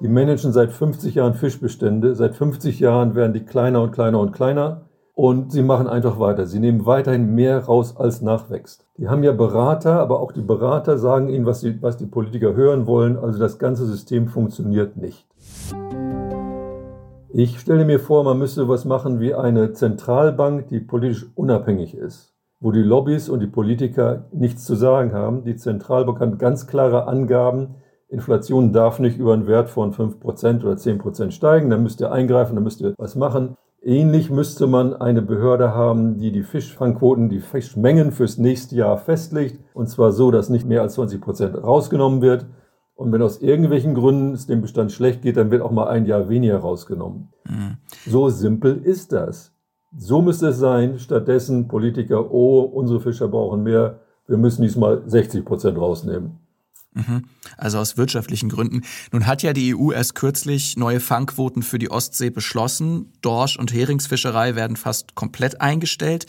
Die 0.00 0.08
managen 0.08 0.52
seit 0.52 0.72
50 0.72 1.14
Jahren 1.14 1.34
Fischbestände. 1.34 2.14
Seit 2.14 2.34
50 2.34 2.80
Jahren 2.80 3.14
werden 3.14 3.32
die 3.32 3.44
kleiner 3.44 3.82
und 3.82 3.92
kleiner 3.92 4.18
und 4.18 4.32
kleiner. 4.32 4.90
Und 5.14 5.52
sie 5.52 5.62
machen 5.62 5.88
einfach 5.88 6.18
weiter. 6.18 6.46
Sie 6.46 6.58
nehmen 6.58 6.86
weiterhin 6.86 7.34
mehr 7.34 7.64
raus, 7.64 7.96
als 7.98 8.22
nachwächst. 8.22 8.86
Die 8.96 9.08
haben 9.08 9.22
ja 9.22 9.32
Berater, 9.32 10.00
aber 10.00 10.20
auch 10.20 10.32
die 10.32 10.40
Berater 10.40 10.96
sagen 10.96 11.28
ihnen, 11.28 11.44
was 11.44 11.60
die, 11.60 11.82
was 11.82 11.98
die 11.98 12.06
Politiker 12.06 12.54
hören 12.54 12.86
wollen. 12.86 13.18
Also 13.18 13.38
das 13.38 13.58
ganze 13.58 13.84
System 13.84 14.28
funktioniert 14.28 14.96
nicht. 14.96 15.26
Ich 17.34 17.60
stelle 17.60 17.84
mir 17.84 18.00
vor, 18.00 18.24
man 18.24 18.38
müsste 18.38 18.68
was 18.68 18.86
machen 18.86 19.20
wie 19.20 19.34
eine 19.34 19.72
Zentralbank, 19.72 20.68
die 20.68 20.80
politisch 20.80 21.26
unabhängig 21.34 21.94
ist, 21.94 22.34
wo 22.60 22.72
die 22.72 22.82
Lobbys 22.82 23.28
und 23.28 23.40
die 23.40 23.46
Politiker 23.46 24.26
nichts 24.32 24.64
zu 24.64 24.74
sagen 24.74 25.12
haben. 25.12 25.44
Die 25.44 25.56
Zentralbank 25.56 26.20
hat 26.20 26.38
ganz 26.38 26.66
klare 26.66 27.06
Angaben, 27.06 27.76
Inflation 28.08 28.72
darf 28.74 28.98
nicht 28.98 29.18
über 29.18 29.32
einen 29.32 29.46
Wert 29.46 29.70
von 29.70 29.92
5% 29.92 30.62
oder 30.62 30.74
10% 30.74 31.30
steigen, 31.30 31.70
dann 31.70 31.82
müsst 31.82 32.00
ihr 32.00 32.12
eingreifen, 32.12 32.54
dann 32.54 32.64
müsst 32.64 32.82
ihr 32.82 32.94
was 32.98 33.16
machen. 33.16 33.56
Ähnlich 33.84 34.30
müsste 34.30 34.68
man 34.68 34.94
eine 34.94 35.22
Behörde 35.22 35.74
haben, 35.74 36.16
die 36.16 36.30
die 36.30 36.44
Fischfangquoten, 36.44 37.28
die 37.28 37.40
Fischmengen 37.40 38.12
fürs 38.12 38.38
nächste 38.38 38.76
Jahr 38.76 38.96
festlegt. 38.96 39.58
Und 39.74 39.88
zwar 39.88 40.12
so, 40.12 40.30
dass 40.30 40.50
nicht 40.50 40.66
mehr 40.66 40.82
als 40.82 40.94
20 40.94 41.20
Prozent 41.20 41.56
rausgenommen 41.60 42.22
wird. 42.22 42.46
Und 42.94 43.10
wenn 43.10 43.22
aus 43.22 43.42
irgendwelchen 43.42 43.94
Gründen 43.94 44.34
es 44.34 44.46
dem 44.46 44.60
Bestand 44.60 44.92
schlecht 44.92 45.22
geht, 45.22 45.36
dann 45.36 45.50
wird 45.50 45.62
auch 45.62 45.72
mal 45.72 45.88
ein 45.88 46.06
Jahr 46.06 46.28
weniger 46.28 46.58
rausgenommen. 46.58 47.30
Mhm. 47.48 47.78
So 48.06 48.28
simpel 48.28 48.80
ist 48.84 49.12
das. 49.12 49.52
So 49.96 50.22
müsste 50.22 50.48
es 50.48 50.58
sein. 50.58 51.00
Stattdessen 51.00 51.66
Politiker, 51.66 52.32
oh, 52.32 52.60
unsere 52.60 53.00
Fischer 53.00 53.26
brauchen 53.26 53.64
mehr. 53.64 53.98
Wir 54.28 54.36
müssen 54.36 54.62
diesmal 54.62 55.02
60 55.06 55.44
Prozent 55.44 55.76
rausnehmen. 55.76 56.38
Mhm. 56.94 57.24
Also 57.56 57.78
aus 57.78 57.96
wirtschaftlichen 57.96 58.48
Gründen. 58.48 58.82
Nun 59.12 59.26
hat 59.26 59.42
ja 59.42 59.52
die 59.52 59.74
EU 59.74 59.92
erst 59.92 60.14
kürzlich 60.14 60.76
neue 60.76 61.00
Fangquoten 61.00 61.62
für 61.62 61.78
die 61.78 61.90
Ostsee 61.90 62.30
beschlossen. 62.30 63.12
Dorsch- 63.22 63.58
und 63.58 63.72
Heringsfischerei 63.72 64.54
werden 64.54 64.76
fast 64.76 65.14
komplett 65.14 65.60
eingestellt. 65.60 66.26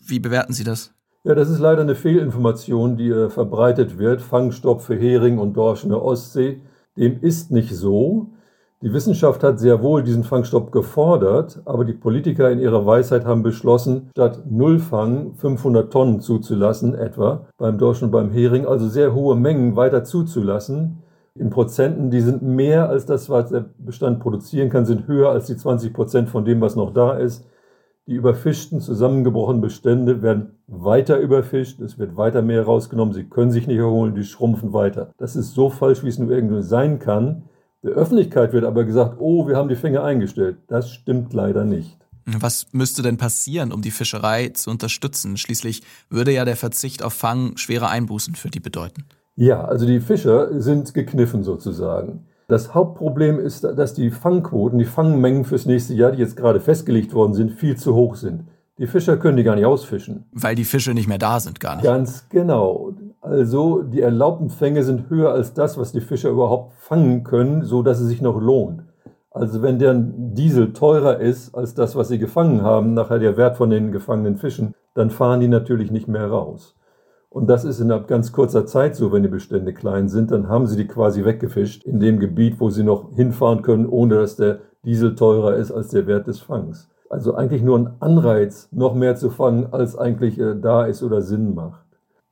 Wie 0.00 0.18
bewerten 0.18 0.52
Sie 0.52 0.64
das? 0.64 0.92
Ja, 1.24 1.34
das 1.34 1.48
ist 1.48 1.60
leider 1.60 1.82
eine 1.82 1.94
Fehlinformation, 1.94 2.96
die 2.96 3.08
äh, 3.08 3.30
verbreitet 3.30 3.96
wird. 3.96 4.20
Fangstopp 4.20 4.82
für 4.82 4.96
Hering 4.96 5.38
und 5.38 5.56
Dorsch 5.56 5.84
in 5.84 5.90
der 5.90 6.02
Ostsee. 6.02 6.60
Dem 6.96 7.20
ist 7.20 7.50
nicht 7.50 7.72
so. 7.74 8.32
Die 8.82 8.92
Wissenschaft 8.92 9.44
hat 9.44 9.60
sehr 9.60 9.80
wohl 9.80 10.02
diesen 10.02 10.24
Fangstopp 10.24 10.72
gefordert, 10.72 11.62
aber 11.66 11.84
die 11.84 11.92
Politiker 11.92 12.50
in 12.50 12.58
ihrer 12.58 12.84
Weisheit 12.84 13.24
haben 13.24 13.44
beschlossen, 13.44 14.10
statt 14.10 14.42
Nullfang 14.50 15.34
500 15.36 15.92
Tonnen 15.92 16.20
zuzulassen, 16.20 16.96
etwa 16.96 17.46
beim 17.58 17.78
Dorsch 17.78 18.02
und 18.02 18.10
beim 18.10 18.32
Hering, 18.32 18.66
also 18.66 18.88
sehr 18.88 19.14
hohe 19.14 19.36
Mengen 19.36 19.76
weiter 19.76 20.02
zuzulassen. 20.02 20.98
In 21.36 21.50
Prozenten, 21.50 22.10
die 22.10 22.20
sind 22.20 22.42
mehr 22.42 22.88
als 22.88 23.06
das, 23.06 23.30
was 23.30 23.50
der 23.50 23.66
Bestand 23.78 24.18
produzieren 24.18 24.68
kann, 24.68 24.84
sind 24.84 25.06
höher 25.06 25.30
als 25.30 25.46
die 25.46 25.56
20 25.56 25.94
Prozent 25.94 26.28
von 26.28 26.44
dem, 26.44 26.60
was 26.60 26.74
noch 26.74 26.92
da 26.92 27.12
ist. 27.12 27.46
Die 28.08 28.14
überfischten, 28.14 28.80
zusammengebrochenen 28.80 29.60
Bestände 29.60 30.22
werden 30.22 30.58
weiter 30.66 31.20
überfischt, 31.20 31.80
es 31.80 32.00
wird 32.00 32.16
weiter 32.16 32.42
mehr 32.42 32.64
rausgenommen, 32.64 33.14
sie 33.14 33.28
können 33.28 33.52
sich 33.52 33.68
nicht 33.68 33.78
erholen, 33.78 34.16
die 34.16 34.24
schrumpfen 34.24 34.72
weiter. 34.72 35.12
Das 35.18 35.36
ist 35.36 35.54
so 35.54 35.70
falsch, 35.70 36.02
wie 36.02 36.08
es 36.08 36.18
nur 36.18 36.32
irgendwie 36.32 36.62
sein 36.62 36.98
kann. 36.98 37.44
Der 37.82 37.92
Öffentlichkeit 37.92 38.52
wird 38.52 38.64
aber 38.64 38.84
gesagt, 38.84 39.16
oh, 39.18 39.48
wir 39.48 39.56
haben 39.56 39.68
die 39.68 39.76
Fänge 39.76 40.02
eingestellt. 40.02 40.58
Das 40.68 40.90
stimmt 40.90 41.32
leider 41.32 41.64
nicht. 41.64 41.98
Was 42.24 42.66
müsste 42.72 43.02
denn 43.02 43.16
passieren, 43.16 43.72
um 43.72 43.82
die 43.82 43.90
Fischerei 43.90 44.50
zu 44.50 44.70
unterstützen? 44.70 45.36
Schließlich 45.36 45.82
würde 46.08 46.32
ja 46.32 46.44
der 46.44 46.56
Verzicht 46.56 47.02
auf 47.02 47.14
Fang 47.14 47.56
schwere 47.56 47.88
Einbußen 47.88 48.36
für 48.36 48.50
die 48.50 48.60
bedeuten. 48.60 49.04
Ja, 49.34 49.64
also 49.64 49.86
die 49.86 50.00
Fischer 50.00 50.60
sind 50.60 50.94
gekniffen 50.94 51.42
sozusagen. 51.42 52.26
Das 52.48 52.74
Hauptproblem 52.74 53.40
ist, 53.40 53.64
dass 53.64 53.94
die 53.94 54.10
Fangquoten, 54.10 54.78
die 54.78 54.84
Fangmengen 54.84 55.44
fürs 55.44 55.66
nächste 55.66 55.94
Jahr, 55.94 56.12
die 56.12 56.18
jetzt 56.18 56.36
gerade 56.36 56.60
festgelegt 56.60 57.14
worden 57.14 57.34
sind, 57.34 57.52
viel 57.52 57.76
zu 57.76 57.94
hoch 57.94 58.14
sind. 58.14 58.44
Die 58.78 58.86
Fischer 58.86 59.16
können 59.16 59.36
die 59.36 59.42
gar 59.42 59.54
nicht 59.56 59.64
ausfischen. 59.64 60.24
Weil 60.32 60.54
die 60.54 60.64
Fische 60.64 60.92
nicht 60.94 61.08
mehr 61.08 61.18
da 61.18 61.40
sind, 61.40 61.60
gar 61.60 61.76
nicht. 61.76 61.84
Ganz 61.84 62.28
genau. 62.28 62.94
Also 63.32 63.82
die 63.82 64.02
erlaubten 64.02 64.50
Fänge 64.50 64.84
sind 64.84 65.08
höher 65.08 65.32
als 65.32 65.54
das, 65.54 65.78
was 65.78 65.90
die 65.90 66.02
Fischer 66.02 66.28
überhaupt 66.28 66.74
fangen 66.74 67.24
können, 67.24 67.64
so 67.64 67.82
dass 67.82 67.98
es 67.98 68.08
sich 68.08 68.20
noch 68.20 68.38
lohnt. 68.38 68.82
Also 69.30 69.62
wenn 69.62 69.78
der 69.78 69.94
Diesel 69.94 70.74
teurer 70.74 71.18
ist 71.18 71.54
als 71.54 71.72
das, 71.72 71.96
was 71.96 72.08
sie 72.08 72.18
gefangen 72.18 72.60
haben, 72.60 72.92
nachher 72.92 73.18
der 73.18 73.38
Wert 73.38 73.56
von 73.56 73.70
den 73.70 73.90
gefangenen 73.90 74.36
Fischen, 74.36 74.74
dann 74.92 75.08
fahren 75.08 75.40
die 75.40 75.48
natürlich 75.48 75.90
nicht 75.90 76.08
mehr 76.08 76.26
raus. 76.26 76.76
Und 77.30 77.48
das 77.48 77.64
ist 77.64 77.80
innerhalb 77.80 78.06
ganz 78.06 78.32
kurzer 78.32 78.66
Zeit 78.66 78.96
so, 78.96 79.12
wenn 79.12 79.22
die 79.22 79.30
Bestände 79.30 79.72
klein 79.72 80.10
sind, 80.10 80.30
dann 80.30 80.48
haben 80.48 80.66
sie 80.66 80.76
die 80.76 80.86
quasi 80.86 81.24
weggefischt 81.24 81.84
in 81.84 82.00
dem 82.00 82.18
Gebiet, 82.18 82.60
wo 82.60 82.68
sie 82.68 82.84
noch 82.84 83.14
hinfahren 83.14 83.62
können, 83.62 83.86
ohne 83.86 84.16
dass 84.16 84.36
der 84.36 84.58
Diesel 84.84 85.14
teurer 85.14 85.56
ist 85.56 85.72
als 85.72 85.88
der 85.88 86.06
Wert 86.06 86.26
des 86.26 86.40
Fangs. 86.40 86.90
Also 87.08 87.34
eigentlich 87.34 87.62
nur 87.62 87.78
ein 87.78 87.94
Anreiz, 88.00 88.68
noch 88.72 88.94
mehr 88.94 89.16
zu 89.16 89.30
fangen, 89.30 89.72
als 89.72 89.96
eigentlich 89.96 90.38
äh, 90.38 90.54
da 90.60 90.84
ist 90.84 91.02
oder 91.02 91.22
Sinn 91.22 91.54
macht. 91.54 91.81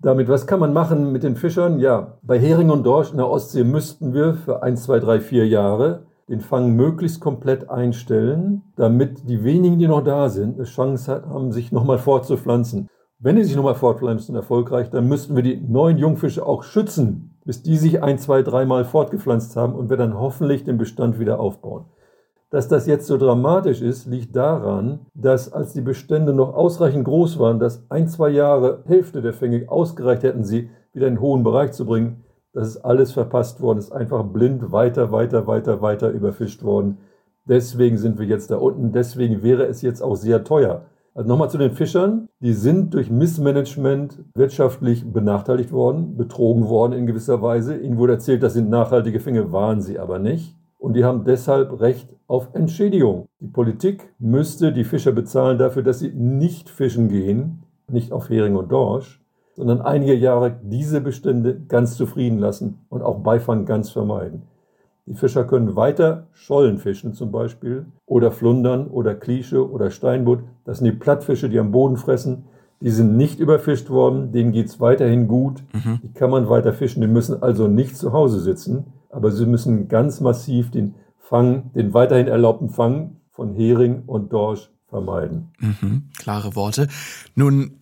Damit, 0.03 0.29
was 0.29 0.47
kann 0.47 0.61
man 0.61 0.73
machen 0.73 1.13
mit 1.13 1.23
den 1.23 1.37
Fischern? 1.37 1.79
Ja, 1.79 2.19
bei 2.23 2.39
Hering 2.39 2.71
und 2.71 2.85
Dorsch 2.85 3.11
in 3.11 3.19
der 3.19 3.29
Ostsee 3.29 3.65
müssten 3.65 4.15
wir 4.15 4.33
für 4.33 4.63
1, 4.63 4.85
2, 4.85 4.99
3, 4.99 5.21
4 5.21 5.47
Jahre 5.47 6.07
den 6.31 6.41
Fang 6.41 6.75
möglichst 6.75 7.21
komplett 7.21 7.69
einstellen, 7.69 8.63
damit 8.77 9.29
die 9.29 9.45
wenigen, 9.45 9.79
die 9.79 9.89
noch 9.89 10.03
da 10.03 10.31
sind, 10.31 10.55
eine 10.55 10.65
Chance 10.65 11.25
haben, 11.29 11.53
sich 11.53 11.71
nochmal 11.71 11.99
fortzupflanzen. 11.99 12.89
Wenn 13.19 13.37
die 13.37 13.45
sich 13.45 13.57
nochmal 13.57 13.75
fortpflanzen 13.75 14.35
erfolgreich, 14.35 14.89
dann 14.89 15.07
müssten 15.07 15.37
wir 15.37 15.43
die 15.43 15.61
neuen 15.61 15.99
Jungfische 15.99 16.47
auch 16.47 16.63
schützen, 16.63 17.39
bis 17.45 17.63
die 17.63 17.77
sich 17.77 18.03
ein, 18.03 18.17
zwei, 18.17 18.41
dreimal 18.41 18.87
fortgepflanzt 18.87 19.55
haben 19.57 19.75
und 19.75 19.91
wir 19.91 19.99
dann 19.99 20.19
hoffentlich 20.19 20.65
den 20.65 20.79
Bestand 20.79 21.19
wieder 21.19 21.41
aufbauen. 21.41 21.85
Dass 22.51 22.67
das 22.67 22.89
jetzt 22.89 23.07
so 23.07 23.17
dramatisch 23.17 23.81
ist, 23.81 24.07
liegt 24.07 24.35
daran, 24.35 25.07
dass 25.15 25.53
als 25.53 25.73
die 25.73 25.81
Bestände 25.81 26.33
noch 26.33 26.53
ausreichend 26.53 27.05
groß 27.05 27.39
waren, 27.39 27.61
dass 27.61 27.85
ein, 27.91 28.09
zwei 28.09 28.31
Jahre 28.31 28.83
Hälfte 28.87 29.23
der 29.23 29.33
Fänge 29.33 29.69
ausgereicht 29.69 30.25
hätten, 30.25 30.43
sie 30.43 30.69
wieder 30.93 31.07
in 31.07 31.15
den 31.15 31.21
hohen 31.21 31.45
Bereich 31.45 31.71
zu 31.73 31.87
bringen. 31.87 32.25
Das 32.53 32.67
ist 32.67 32.79
alles 32.79 33.13
verpasst 33.13 33.61
worden, 33.61 33.79
ist 33.79 33.93
einfach 33.93 34.25
blind 34.25 34.73
weiter, 34.73 35.13
weiter, 35.13 35.47
weiter, 35.47 35.81
weiter 35.81 36.11
überfischt 36.11 36.65
worden. 36.65 36.99
Deswegen 37.45 37.97
sind 37.99 38.19
wir 38.19 38.27
jetzt 38.27 38.51
da 38.51 38.57
unten. 38.57 38.91
Deswegen 38.91 39.45
wäre 39.45 39.67
es 39.67 39.81
jetzt 39.81 40.03
auch 40.03 40.17
sehr 40.17 40.43
teuer. 40.43 40.87
Also 41.15 41.29
nochmal 41.29 41.51
zu 41.51 41.59
den 41.59 41.71
Fischern. 41.71 42.29
Die 42.41 42.53
sind 42.53 42.95
durch 42.95 43.13
Missmanagement 43.13 44.25
wirtschaftlich 44.35 45.05
benachteiligt 45.13 45.71
worden, 45.71 46.17
betrogen 46.17 46.69
worden 46.69 46.95
in 46.95 47.07
gewisser 47.07 47.43
Weise. 47.43 47.77
Ihnen 47.77 47.97
wurde 47.97 48.15
erzählt, 48.15 48.43
das 48.43 48.55
sind 48.55 48.71
nachhaltige 48.71 49.21
Fänge, 49.21 49.53
waren 49.53 49.81
sie 49.81 50.01
aber 50.01 50.19
nicht 50.19 50.60
und 50.81 50.95
die 50.95 51.05
haben 51.05 51.25
deshalb 51.25 51.81
Recht 51.81 52.09
auf 52.27 52.49
Entschädigung. 52.55 53.29
Die 53.39 53.49
Politik 53.49 54.13
müsste 54.19 54.73
die 54.73 54.85
Fischer 54.85 55.13
bezahlen 55.13 55.59
dafür, 55.59 55.83
dass 55.83 55.99
sie 55.99 56.11
nicht 56.11 56.71
fischen 56.71 57.09
gehen, 57.09 57.63
nicht 57.87 58.13
auf 58.13 58.31
Hering 58.31 58.57
und 58.57 58.73
Dorsch, 58.73 59.23
sondern 59.55 59.83
einige 59.83 60.15
Jahre 60.15 60.59
diese 60.63 61.01
Bestände 61.01 61.61
ganz 61.69 61.97
zufrieden 61.97 62.39
lassen 62.39 62.79
und 62.89 63.03
auch 63.03 63.19
Beifang 63.19 63.67
ganz 63.67 63.91
vermeiden. 63.91 64.43
Die 65.07 65.15
Fischer 65.15 65.45
können 65.45 65.77
weiter 65.77 66.29
Schollen 66.33 66.79
fischen 66.79 67.15
zum 67.15 67.31
Beispiel 67.31 67.87
oder 68.07 68.31
Flundern 68.31 68.87
oder 68.87 69.15
Klische 69.15 69.69
oder 69.71 69.91
Steinbutt. 69.91 70.41
Das 70.65 70.79
sind 70.79 70.87
die 70.87 70.97
Plattfische, 70.97 71.49
die 71.51 71.59
am 71.59 71.73
Boden 71.73 71.97
fressen. 71.97 72.45
Die 72.81 72.91
sind 72.91 73.17
nicht 73.17 73.41
überfischt 73.41 73.91
worden, 73.91 74.33
denen 74.33 74.53
geht 74.53 74.69
es 74.69 74.81
weiterhin 74.81 75.29
gut. 75.29 75.63
Mhm. 75.75 76.01
Die 76.03 76.13
kann 76.13 76.31
man 76.31 76.49
weiter 76.49 76.73
fischen, 76.73 77.03
die 77.03 77.09
müssen 77.09 77.43
also 77.43 77.67
nicht 77.67 77.97
zu 77.97 78.13
Hause 78.13 78.41
sitzen 78.41 78.87
aber 79.11 79.33
sie 79.33 79.47
müssen 79.47 79.89
ganz 79.89 80.21
massiv 80.21 80.71
den 80.71 80.95
Fang, 81.19 81.73
den 81.75 81.95
weiterhin 81.95 82.29
erlaubten 82.29 82.71
Fang 82.71 83.17
von 83.31 83.55
Hering 83.55 84.03
und 84.07 84.33
Dorsch 84.33 84.71
vermeiden. 84.89 85.53
Mhm, 85.59 86.11
klare 86.19 86.57
Worte. 86.57 86.89
Nun 87.35 87.81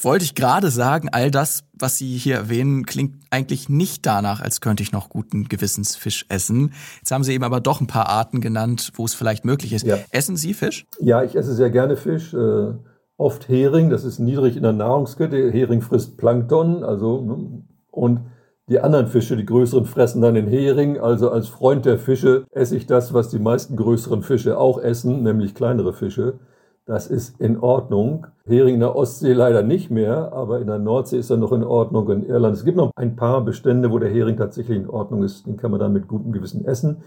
wollte 0.00 0.24
ich 0.24 0.34
gerade 0.34 0.70
sagen, 0.70 1.08
all 1.10 1.30
das, 1.30 1.64
was 1.72 1.98
Sie 1.98 2.16
hier 2.16 2.36
erwähnen, 2.36 2.86
klingt 2.86 3.14
eigentlich 3.30 3.68
nicht 3.68 4.06
danach, 4.06 4.40
als 4.40 4.60
könnte 4.60 4.82
ich 4.82 4.92
noch 4.92 5.08
guten 5.08 5.48
Gewissens 5.48 5.96
Fisch 5.96 6.26
essen. 6.28 6.72
Jetzt 6.98 7.10
haben 7.10 7.24
Sie 7.24 7.32
eben 7.32 7.44
aber 7.44 7.60
doch 7.60 7.80
ein 7.80 7.86
paar 7.86 8.08
Arten 8.08 8.40
genannt, 8.40 8.92
wo 8.94 9.04
es 9.04 9.14
vielleicht 9.14 9.44
möglich 9.44 9.72
ist. 9.72 9.86
Ja. 9.86 9.98
Essen 10.10 10.36
Sie 10.36 10.54
Fisch? 10.54 10.86
Ja, 11.00 11.22
ich 11.22 11.36
esse 11.36 11.54
sehr 11.54 11.70
gerne 11.70 11.96
Fisch. 11.96 12.32
Äh, 12.34 12.74
oft 13.16 13.48
Hering, 13.48 13.90
das 13.90 14.04
ist 14.04 14.18
niedrig 14.18 14.56
in 14.56 14.62
der 14.62 14.72
Nahrungskette. 14.72 15.50
Hering 15.50 15.82
frisst 15.82 16.16
Plankton, 16.16 16.82
also 16.84 17.20
ne, 17.22 17.62
und 17.90 18.20
die 18.68 18.80
anderen 18.80 19.06
Fische, 19.06 19.36
die 19.36 19.44
größeren, 19.44 19.84
fressen 19.84 20.22
dann 20.22 20.34
den 20.34 20.46
Hering. 20.46 20.98
Also 20.98 21.30
als 21.30 21.48
Freund 21.48 21.84
der 21.84 21.98
Fische 21.98 22.44
esse 22.50 22.76
ich 22.76 22.86
das, 22.86 23.12
was 23.12 23.28
die 23.28 23.38
meisten 23.38 23.76
größeren 23.76 24.22
Fische 24.22 24.58
auch 24.58 24.78
essen, 24.80 25.22
nämlich 25.22 25.54
kleinere 25.54 25.92
Fische. 25.92 26.38
Das 26.84 27.06
ist 27.06 27.40
in 27.40 27.60
Ordnung. 27.60 28.26
Hering 28.44 28.74
in 28.74 28.80
der 28.80 28.96
Ostsee 28.96 29.34
leider 29.34 29.62
nicht 29.62 29.90
mehr, 29.90 30.32
aber 30.32 30.60
in 30.60 30.66
der 30.66 30.78
Nordsee 30.78 31.18
ist 31.18 31.30
er 31.30 31.36
noch 31.36 31.52
in 31.52 31.62
Ordnung. 31.62 32.10
In 32.10 32.26
Irland. 32.26 32.56
Es 32.56 32.64
gibt 32.64 32.76
noch 32.76 32.90
ein 32.96 33.14
paar 33.14 33.44
Bestände, 33.44 33.92
wo 33.92 33.98
der 33.98 34.10
Hering 34.10 34.36
tatsächlich 34.36 34.78
in 34.78 34.90
Ordnung 34.90 35.22
ist. 35.22 35.46
Den 35.46 35.56
kann 35.56 35.70
man 35.70 35.78
dann 35.78 35.92
mit 35.92 36.08
gutem 36.08 36.32
Gewissen 36.32 36.64
essen. 36.64 37.02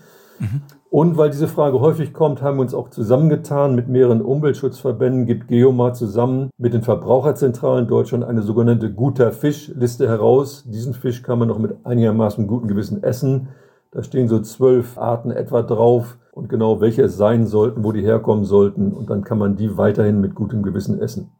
Und 0.89 1.17
weil 1.17 1.29
diese 1.29 1.49
Frage 1.49 1.81
häufig 1.81 2.13
kommt, 2.13 2.41
haben 2.41 2.57
wir 2.57 2.61
uns 2.61 2.73
auch 2.73 2.89
zusammengetan 2.89 3.75
mit 3.75 3.89
mehreren 3.89 4.21
Umweltschutzverbänden, 4.21 5.25
gibt 5.25 5.49
Geomar 5.49 5.93
zusammen 5.93 6.49
mit 6.57 6.73
den 6.73 6.83
Verbraucherzentralen 6.83 7.87
Deutschland 7.87 8.23
eine 8.23 8.41
sogenannte 8.41 8.93
Guter 8.93 9.33
Fisch-Liste 9.33 10.07
heraus. 10.07 10.63
Diesen 10.65 10.93
Fisch 10.93 11.21
kann 11.21 11.39
man 11.39 11.49
noch 11.49 11.59
mit 11.59 11.85
einigermaßen 11.85 12.47
gutem 12.47 12.69
Gewissen 12.69 13.03
essen. 13.03 13.49
Da 13.91 14.03
stehen 14.03 14.27
so 14.27 14.39
zwölf 14.39 14.97
Arten 14.97 15.31
etwa 15.31 15.63
drauf 15.63 16.17
und 16.31 16.47
genau 16.47 16.79
welche 16.79 17.01
es 17.03 17.17
sein 17.17 17.45
sollten, 17.45 17.83
wo 17.83 17.91
die 17.91 18.01
herkommen 18.01 18.45
sollten. 18.45 18.93
Und 18.93 19.09
dann 19.09 19.23
kann 19.23 19.37
man 19.37 19.57
die 19.57 19.77
weiterhin 19.77 20.21
mit 20.21 20.33
gutem 20.33 20.63
Gewissen 20.63 21.01
essen. 21.01 21.31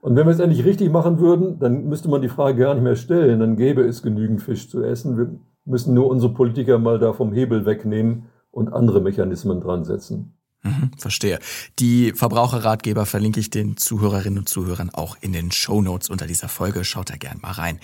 Und 0.00 0.16
wenn 0.16 0.26
wir 0.26 0.32
es 0.32 0.40
endlich 0.40 0.64
richtig 0.64 0.90
machen 0.90 1.18
würden, 1.18 1.58
dann 1.60 1.84
müsste 1.86 2.10
man 2.10 2.20
die 2.20 2.28
Frage 2.28 2.58
gar 2.58 2.74
nicht 2.74 2.82
mehr 2.82 2.96
stellen. 2.96 3.40
Dann 3.40 3.56
gäbe 3.56 3.82
es 3.82 4.02
genügend 4.02 4.42
Fisch 4.42 4.68
zu 4.68 4.82
essen. 4.82 5.16
Wir 5.16 5.28
müssen 5.64 5.94
nur 5.94 6.08
unsere 6.08 6.34
Politiker 6.34 6.78
mal 6.78 6.98
da 6.98 7.12
vom 7.12 7.32
Hebel 7.32 7.64
wegnehmen 7.64 8.24
und 8.54 8.72
andere 8.72 9.00
Mechanismen 9.00 9.60
dran 9.60 9.84
setzen. 9.84 10.34
Mhm, 10.62 10.92
verstehe. 10.96 11.38
Die 11.78 12.12
Verbraucherratgeber 12.12 13.04
verlinke 13.04 13.38
ich 13.38 13.50
den 13.50 13.76
Zuhörerinnen 13.76 14.38
und 14.38 14.48
Zuhörern 14.48 14.90
auch 14.90 15.16
in 15.20 15.32
den 15.32 15.52
Show 15.52 15.82
Notes 15.82 16.08
unter 16.08 16.26
dieser 16.26 16.48
Folge. 16.48 16.84
Schaut 16.84 17.10
da 17.10 17.16
gern 17.16 17.38
mal 17.42 17.52
rein. 17.52 17.80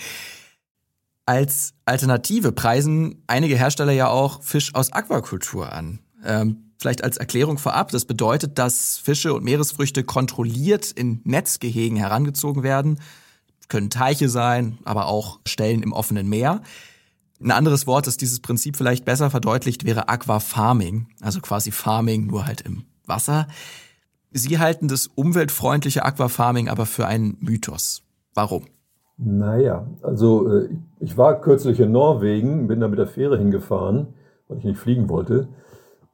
Als 1.27 1.75
Alternative 1.85 2.53
preisen 2.53 3.23
einige 3.27 3.57
Hersteller 3.57 3.93
ja 3.93 4.09
auch 4.09 4.43
Fisch 4.43 4.75
aus 4.75 4.93
Aquakultur 4.93 5.73
an. 5.73 6.01
Ähm, 6.25 6.73
vielleicht 6.79 7.05
als 7.05 7.19
Erklärung 7.19 7.59
vorab, 7.59 7.91
das 7.91 8.07
bedeutet, 8.07 8.59
dass 8.59 8.97
Fische 8.97 9.35
und 9.35 9.45
Meeresfrüchte 9.45 10.03
kontrolliert 10.03 10.91
in 10.91 11.21
Netzgehegen 11.25 11.99
herangezogen 11.99 12.63
werden. 12.63 12.99
Können 13.69 13.91
Teiche 13.91 14.29
sein, 14.29 14.79
aber 14.85 15.07
auch 15.07 15.41
Stellen 15.47 15.83
im 15.83 15.93
offenen 15.93 16.29
Meer. 16.29 16.63
Ein 17.43 17.53
anderes 17.53 17.87
Wort, 17.87 18.07
das 18.07 18.17
dieses 18.17 18.41
Prinzip 18.41 18.77
vielleicht 18.77 19.05
besser 19.05 19.31
verdeutlicht, 19.31 19.87
wäre 19.87 20.09
Aquafarming, 20.09 21.09
also 21.23 21.41
quasi 21.41 21.71
Farming 21.71 22.27
nur 22.27 22.47
halt 22.47 22.61
im 22.61 22.85
Wasser. 23.07 23.47
Sie 24.31 24.59
halten 24.59 24.89
das 24.89 25.07
umweltfreundliche 25.07 26.05
Aquafarming 26.05 26.69
aber 26.69 26.87
für 26.87 27.07
einen 27.07 27.39
Mythos. 27.41 28.03
Warum? 28.35 28.67
Naja, 29.17 29.87
also 30.03 30.49
äh, 30.49 30.69
ich 30.99 31.17
war 31.17 31.41
kürzlich 31.41 31.81
in 31.81 31.93
Norwegen, 31.93 32.69
bin 32.69 32.81
da 32.81 32.89
mit 32.89 32.99
der 32.99 33.07
Fähre 33.07 33.39
hingefahren, 33.39 34.09
weil 34.49 34.59
ich 34.59 34.65
nicht 34.65 34.79
fliegen 34.79 35.09
wollte. 35.09 35.49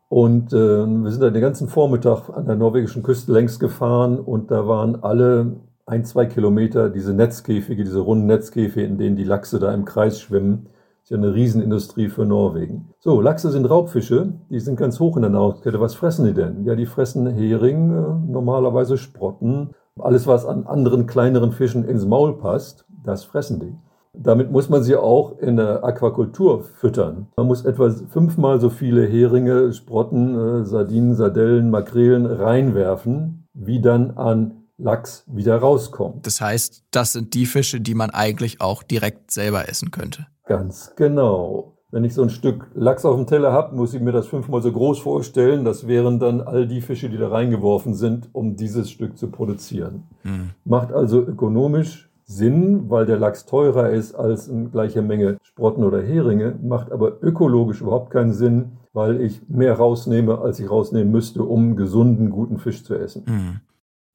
Und 0.09 0.53
äh, 0.53 0.87
wir 0.87 1.11
sind 1.11 1.21
da 1.21 1.31
den 1.31 1.43
ganzen 1.43 1.69
Vormittag 1.69 2.31
an 2.31 2.47
der 2.47 2.57
norwegischen 2.57 3.03
Küste 3.03 3.33
längs 3.33 3.59
gefahren 3.59 4.19
und 4.19 4.51
da 4.51 4.67
waren 4.69 5.03
alle 5.03 5.57
ein, 5.87 6.05
zwei 6.05 6.27
Kilometer 6.27 6.91
diese 6.91 7.13
Netzkäfige, 7.15 7.85
diese 7.85 8.01
runden 8.01 8.27
Netzkäfige, 8.27 8.87
in 8.87 8.99
denen 8.99 9.17
die 9.17 9.25
Lachse 9.25 9.59
da 9.59 9.73
im 9.75 9.85
Kreis 9.85 10.21
schwimmen. 10.21 10.69
Ist 11.07 11.11
ja 11.11 11.19
eine 11.19 11.35
Riesenindustrie 11.35 12.09
für 12.09 12.25
Norwegen. 12.25 12.89
So, 12.99 13.21
Lachse 13.21 13.53
sind 13.53 13.71
Raubfische, 13.71 14.33
die 14.51 14.59
sind 14.59 14.75
ganz 14.75 14.99
hoch 14.99 15.15
in 15.15 15.23
der 15.23 15.31
Nahrungskette. 15.31 15.79
Was 15.79 15.95
fressen 15.95 16.27
die 16.27 16.35
denn? 16.35 16.65
Ja, 16.65 16.75
die 16.75 16.85
fressen 16.85 17.29
Hering, 17.29 17.93
äh, 17.93 18.33
normalerweise 18.33 18.99
Sprotten, 18.99 19.71
alles, 20.01 20.27
was 20.27 20.45
an 20.45 20.67
anderen 20.67 21.07
kleineren 21.07 21.53
Fischen 21.53 21.85
ins 21.85 22.05
Maul 22.07 22.39
passt. 22.39 22.87
Das 23.05 23.23
fressen 23.23 23.61
die. 23.61 23.73
Damit 24.15 24.51
muss 24.51 24.69
man 24.69 24.83
sie 24.83 24.97
auch 24.97 25.39
in 25.39 25.59
der 25.59 25.85
Aquakultur 25.85 26.65
füttern. 26.65 27.29
Man 27.37 27.47
muss 27.47 27.65
etwa 27.65 27.89
fünfmal 27.89 28.59
so 28.59 28.69
viele 28.69 29.07
Heringe, 29.07 29.73
Sprotten, 29.73 30.35
äh, 30.35 30.65
Sardinen, 30.65 31.15
Sardellen, 31.15 31.71
Makrelen 31.71 32.27
reinwerfen, 32.27 33.47
wie 33.55 33.81
dann 33.81 34.17
an 34.17 34.66
Lachs 34.79 35.25
wieder 35.27 35.59
rauskommt. 35.59 36.27
Das 36.27 36.41
heißt, 36.41 36.85
das 36.91 37.13
sind 37.13 37.35
die 37.35 37.47
Fische, 37.47 37.81
die 37.81 37.95
man 37.95 38.11
eigentlich 38.11 38.61
auch 38.61 38.83
direkt 38.83 39.31
selber 39.31 39.69
essen 39.69 39.91
könnte. 39.91 40.27
Ganz 40.45 40.93
genau. 40.97 41.77
Wenn 41.91 42.05
ich 42.05 42.15
so 42.15 42.23
ein 42.23 42.31
Stück 42.31 42.69
Lachs 42.75 43.05
auf 43.05 43.17
dem 43.17 43.27
Teller 43.27 43.53
habe, 43.53 43.75
muss 43.75 43.95
ich 43.95 44.01
mir 44.01 44.13
das 44.13 44.27
fünfmal 44.27 44.61
so 44.61 44.73
groß 44.73 44.99
vorstellen. 44.99 45.65
Das 45.65 45.87
wären 45.87 46.19
dann 46.19 46.41
all 46.41 46.67
die 46.67 46.81
Fische, 46.81 47.09
die 47.09 47.17
da 47.17 47.29
reingeworfen 47.29 47.95
sind, 47.95 48.29
um 48.33 48.57
dieses 48.57 48.91
Stück 48.91 49.17
zu 49.17 49.31
produzieren. 49.31 50.03
Hm. 50.23 50.51
Macht 50.65 50.93
also 50.93 51.21
ökonomisch 51.21 52.11
Sinn, 52.25 52.91
weil 52.91 53.07
der 53.07 53.19
Lachs 53.19 53.47
teurer 53.47 53.91
ist 53.91 54.15
als 54.15 54.51
eine 54.51 54.69
gleiche 54.69 55.01
Menge 55.01 55.39
Sprotten 55.43 55.85
oder 55.85 56.03
Heringe, 56.03 56.59
macht 56.61 56.91
aber 56.91 57.23
ökologisch 57.23 57.81
überhaupt 57.81 58.11
keinen 58.11 58.33
Sinn, 58.33 58.73
weil 58.93 59.21
ich 59.21 59.49
mehr 59.49 59.75
rausnehme, 59.75 60.41
als 60.41 60.59
ich 60.59 60.69
rausnehmen 60.69 61.13
müsste, 61.13 61.45
um 61.45 61.77
gesunden, 61.77 62.31
guten 62.31 62.59
Fisch 62.59 62.83
zu 62.83 62.97
essen. 62.97 63.23
Mhm. 63.27 63.61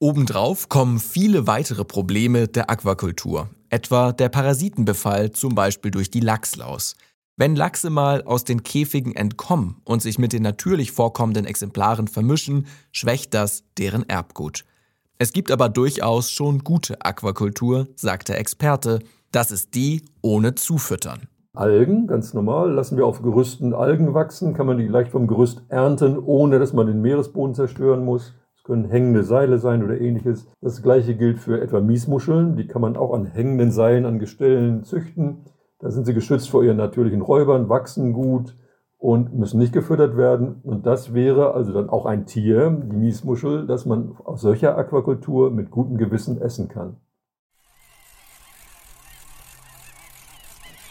Obendrauf 0.03 0.67
kommen 0.67 0.98
viele 0.98 1.46
weitere 1.46 1.86
Probleme 1.86 2.48
der 2.48 2.72
Aquakultur, 2.72 3.50
etwa 3.70 4.12
der 4.12 4.29
Parasitenbefall, 4.29 5.29
zum 5.29 5.53
Beispiel 5.53 5.91
durch 5.91 6.10
die 6.10 6.22
Lachslaus. 6.22 6.96
Wenn 7.38 7.55
Lachse 7.55 7.91
mal 7.91 8.24
aus 8.24 8.43
den 8.43 8.63
Käfigen 8.63 9.15
entkommen 9.15 9.79
und 9.86 10.01
sich 10.01 10.17
mit 10.17 10.34
den 10.34 10.41
natürlich 10.41 10.91
vorkommenden 10.91 11.46
Exemplaren 11.46 12.08
vermischen, 12.08 12.65
schwächt 12.91 13.36
das 13.36 13.63
deren 13.77 14.10
Erbgut. 14.10 14.65
Es 15.20 15.34
gibt 15.34 15.51
aber 15.51 15.70
durchaus 15.70 16.31
schon 16.31 16.63
gute 16.63 17.05
Aquakultur, 17.05 17.88
sagt 17.96 18.29
der 18.29 18.39
Experte. 18.39 19.01
Das 19.31 19.51
ist 19.51 19.75
die 19.75 20.05
ohne 20.24 20.55
Zufüttern. 20.55 21.27
Algen, 21.53 22.08
ganz 22.08 22.34
normal, 22.34 22.72
lassen 22.72 22.98
wir 22.98 23.05
auf 23.05 23.22
Gerüsten 23.22 23.75
Algen 23.75 24.15
wachsen, 24.15 24.55
kann 24.55 24.65
man 24.65 24.79
die 24.79 24.88
leicht 24.88 25.12
vom 25.12 25.27
Gerüst 25.27 25.62
ernten, 25.70 26.17
ohne 26.17 26.58
dass 26.58 26.74
man 26.74 26.88
den 26.88 27.03
Meeresboden 27.03 27.53
zerstören 27.53 28.03
muss. 28.03 28.34
Es 28.61 28.65
können 28.65 28.85
hängende 28.85 29.23
Seile 29.23 29.57
sein 29.57 29.83
oder 29.83 29.99
ähnliches. 29.99 30.45
Das 30.61 30.83
gleiche 30.83 31.15
gilt 31.15 31.39
für 31.39 31.59
etwa 31.59 31.81
Miesmuscheln, 31.81 32.55
die 32.55 32.67
kann 32.67 32.83
man 32.83 32.95
auch 32.95 33.11
an 33.11 33.25
hängenden 33.25 33.71
Seilen 33.71 34.05
an 34.05 34.19
Gestellen 34.19 34.83
züchten. 34.83 35.45
Da 35.79 35.89
sind 35.89 36.05
sie 36.05 36.13
geschützt 36.13 36.51
vor 36.51 36.63
ihren 36.63 36.77
natürlichen 36.77 37.24
Räubern, 37.24 37.69
wachsen 37.69 38.13
gut, 38.13 38.55
und 39.00 39.33
müssen 39.33 39.57
nicht 39.57 39.74
gefüttert 39.74 40.15
werden. 40.15 40.61
Und 40.61 40.85
das 40.85 41.15
wäre 41.15 41.55
also 41.55 41.74
dann 41.74 41.89
auch 41.89 42.05
ein 42.05 42.27
Tier, 42.27 42.69
die 42.69 42.95
Miesmuschel, 42.95 43.65
das 43.65 43.87
man 43.87 44.15
aus 44.25 44.41
solcher 44.41 44.77
Aquakultur 44.77 45.50
mit 45.50 45.71
gutem 45.71 45.97
Gewissen 45.97 46.39
essen 46.39 46.67
kann. 46.67 46.97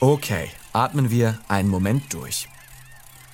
Okay, 0.00 0.48
atmen 0.72 1.12
wir 1.12 1.38
einen 1.46 1.68
Moment 1.68 2.12
durch. 2.12 2.48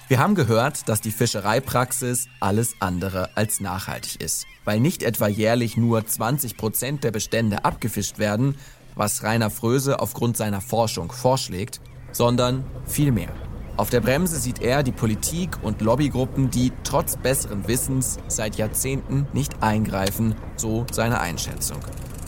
Wir 0.08 0.20
haben 0.20 0.36
gehört, 0.36 0.88
dass 0.88 1.00
die 1.00 1.10
Fischereipraxis 1.10 2.28
alles 2.38 2.76
andere 2.78 3.36
als 3.36 3.58
nachhaltig 3.58 4.20
ist, 4.20 4.46
weil 4.64 4.78
nicht 4.78 5.02
etwa 5.02 5.26
jährlich 5.26 5.76
nur 5.76 6.06
20 6.06 6.56
Prozent 6.56 7.02
der 7.02 7.10
Bestände 7.10 7.64
abgefischt 7.64 8.20
werden, 8.20 8.54
was 8.94 9.24
Rainer 9.24 9.50
Fröse 9.50 9.98
aufgrund 9.98 10.36
seiner 10.36 10.60
Forschung 10.60 11.10
vorschlägt, 11.10 11.80
sondern 12.12 12.64
viel 12.86 13.10
mehr. 13.10 13.32
Auf 13.76 13.90
der 13.90 14.00
Bremse 14.00 14.38
sieht 14.38 14.62
er 14.62 14.84
die 14.84 14.92
Politik 14.92 15.58
und 15.62 15.80
Lobbygruppen, 15.80 16.52
die 16.52 16.72
trotz 16.84 17.16
besseren 17.16 17.66
Wissens 17.66 18.18
seit 18.28 18.54
Jahrzehnten 18.54 19.26
nicht 19.32 19.60
eingreifen, 19.60 20.36
so 20.54 20.86
seine 20.92 21.18
Einschätzung. 21.18 21.80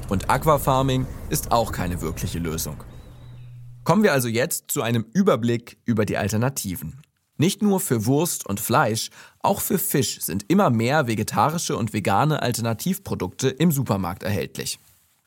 Und 0.09 0.29
Aquafarming 0.29 1.07
ist 1.31 1.53
auch 1.53 1.71
keine 1.71 2.01
wirkliche 2.01 2.41
Lösung. 2.41 2.83
Kommen 3.85 4.03
wir 4.03 4.13
also 4.13 4.27
jetzt 4.27 4.65
zu 4.73 4.83
einem 4.83 5.07
Überblick 5.13 5.79
über 5.85 6.05
die 6.05 6.17
Alternativen. 6.17 7.01
Nicht 7.41 7.63
nur 7.63 7.79
für 7.79 8.05
Wurst 8.05 8.47
und 8.47 8.59
Fleisch, 8.59 9.11
auch 9.39 9.61
für 9.61 9.79
Fisch 9.79 10.21
sind 10.21 10.45
immer 10.49 10.71
mehr 10.71 11.07
vegetarische 11.07 11.77
und 11.77 11.93
vegane 11.93 12.43
Alternativprodukte 12.43 13.49
im 13.49 13.71
Supermarkt 13.71 14.25
erhältlich. 14.25 14.81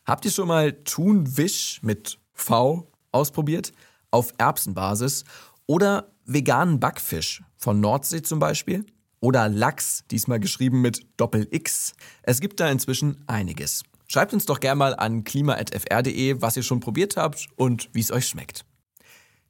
Habt 0.06 0.26
ihr 0.26 0.32
schon 0.32 0.50
mal 0.50 0.74
Thunfisch 0.84 1.80
mit 1.84 2.20
V 2.34 2.92
ausprobiert? 3.14 3.72
Auf 4.12 4.34
Erbsenbasis 4.38 5.24
oder 5.68 6.12
veganen 6.26 6.82
Backfisch 6.82 7.44
von 7.56 7.80
Nordsee 7.80 8.22
zum 8.22 8.40
Beispiel. 8.40 8.86
Oder 9.22 9.48
Lachs, 9.48 10.04
diesmal 10.12 10.42
geschrieben 10.42 10.82
mit 10.82 11.06
Doppel-X. 11.16 11.94
Es 12.24 12.42
gibt 12.42 12.60
da 12.60 12.70
inzwischen 12.70 13.24
einiges. 13.28 13.84
Schreibt 14.08 14.34
uns 14.34 14.46
doch 14.46 14.60
gerne 14.60 14.80
mal 14.80 14.96
an 14.96 15.24
klima.fr.de, 15.24 16.42
was 16.42 16.58
ihr 16.58 16.64
schon 16.64 16.82
probiert 16.82 17.16
habt 17.16 17.48
und 17.56 17.90
wie 17.94 18.02
es 18.02 18.12
euch 18.12 18.28
schmeckt. 18.28 18.66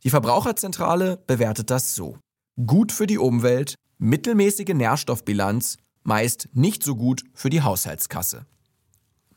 Die 0.04 0.12
Verbraucherzentrale 0.12 1.18
bewertet 1.26 1.72
das 1.72 1.96
so. 1.96 2.20
Gut 2.66 2.92
für 2.92 3.08
die 3.08 3.18
Umwelt, 3.18 3.76
mittelmäßige 3.98 4.74
Nährstoffbilanz, 4.74 5.78
meist 6.04 6.50
nicht 6.54 6.84
so 6.84 6.96
gut 6.96 7.24
für 7.34 7.50
die 7.50 7.62
Haushaltskasse. 7.62 8.46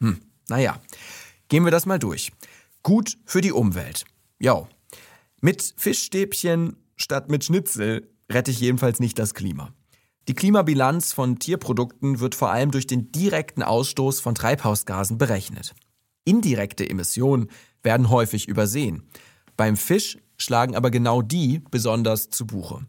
Hm, 0.01 0.21
naja, 0.49 0.81
gehen 1.49 1.65
wir 1.65 1.71
das 1.71 1.87
mal 1.87 1.99
durch. 1.99 2.33
Gut 2.83 3.17
für 3.25 3.41
die 3.41 3.53
Umwelt. 3.53 4.05
Jo, 4.39 4.67
mit 5.41 5.75
Fischstäbchen 5.77 6.77
statt 6.97 7.31
mit 7.31 7.45
Schnitzel 7.45 8.11
rette 8.31 8.51
ich 8.51 8.61
jedenfalls 8.61 9.01
nicht 9.01 9.19
das 9.19 9.35
Klima. 9.35 9.73
Die 10.27 10.35
Klimabilanz 10.35 11.13
von 11.13 11.39
Tierprodukten 11.39 12.19
wird 12.19 12.35
vor 12.35 12.51
allem 12.51 12.71
durch 12.71 12.87
den 12.87 13.13
direkten 13.13 13.63
Ausstoß 13.63 14.21
von 14.21 14.35
Treibhausgasen 14.35 15.19
berechnet. 15.19 15.75
Indirekte 16.25 16.89
Emissionen 16.89 17.51
werden 17.83 18.11
häufig 18.11 18.49
übersehen. 18.49 19.05
Beim 19.57 19.77
Fisch 19.77 20.19
schlagen 20.37 20.75
aber 20.75 20.91
genau 20.91 21.23
die 21.23 21.63
besonders 21.71 22.31
zu 22.31 22.47
Buche. 22.47 22.87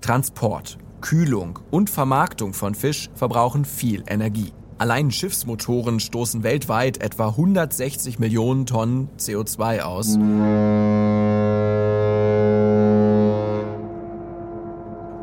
Transport, 0.00 0.78
Kühlung 1.00 1.58
und 1.70 1.90
Vermarktung 1.90 2.54
von 2.54 2.74
Fisch 2.74 3.10
verbrauchen 3.14 3.64
viel 3.64 4.04
Energie. 4.06 4.52
Allein 4.78 5.10
Schiffsmotoren 5.10 5.98
stoßen 5.98 6.44
weltweit 6.44 7.02
etwa 7.02 7.28
160 7.28 8.18
Millionen 8.18 8.64
Tonnen 8.64 9.08
CO2 9.18 9.80
aus. 9.80 10.16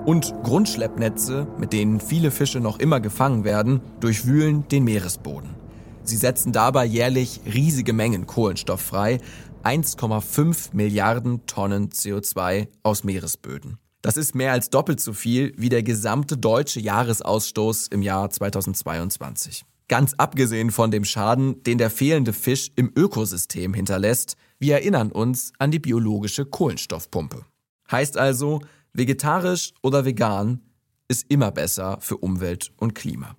Und 0.05 0.33
Grundschleppnetze, 0.43 1.47
mit 1.57 1.73
denen 1.73 1.99
viele 1.99 2.31
Fische 2.31 2.59
noch 2.59 2.79
immer 2.79 2.99
gefangen 2.99 3.43
werden, 3.43 3.81
durchwühlen 4.01 4.67
den 4.67 4.83
Meeresboden. 4.83 5.55
Sie 6.03 6.17
setzen 6.17 6.51
dabei 6.51 6.85
jährlich 6.85 7.41
riesige 7.51 7.93
Mengen 7.93 8.27
Kohlenstoff 8.27 8.81
frei, 8.81 9.19
1,5 9.63 10.69
Milliarden 10.73 11.47
Tonnen 11.47 11.89
CO2 11.89 12.67
aus 12.83 13.03
Meeresböden. 13.03 13.79
Das 14.05 14.17
ist 14.17 14.35
mehr 14.35 14.51
als 14.51 14.69
doppelt 14.69 14.99
so 14.99 15.13
viel 15.13 15.51
wie 15.57 15.69
der 15.69 15.81
gesamte 15.81 16.37
deutsche 16.37 16.79
Jahresausstoß 16.79 17.87
im 17.87 18.03
Jahr 18.03 18.29
2022. 18.29 19.65
Ganz 19.87 20.13
abgesehen 20.13 20.69
von 20.69 20.91
dem 20.91 21.03
Schaden, 21.05 21.63
den 21.63 21.79
der 21.79 21.89
fehlende 21.89 22.31
Fisch 22.31 22.69
im 22.75 22.91
Ökosystem 22.95 23.73
hinterlässt, 23.73 24.37
wir 24.59 24.75
erinnern 24.75 25.11
uns 25.11 25.53
an 25.57 25.71
die 25.71 25.79
biologische 25.79 26.45
Kohlenstoffpumpe. 26.45 27.45
Heißt 27.89 28.15
also, 28.15 28.61
Vegetarisch 28.93 29.73
oder 29.81 30.05
vegan 30.05 30.61
ist 31.07 31.25
immer 31.29 31.49
besser 31.49 31.97
für 31.99 32.17
Umwelt 32.17 32.73
und 32.77 32.93
Klima. 32.93 33.35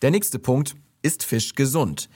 Der 0.00 0.10
nächste 0.10 0.38
Punkt 0.38 0.74
ist 1.02 1.22
Fisch 1.22 1.54
gesund. 1.54 2.08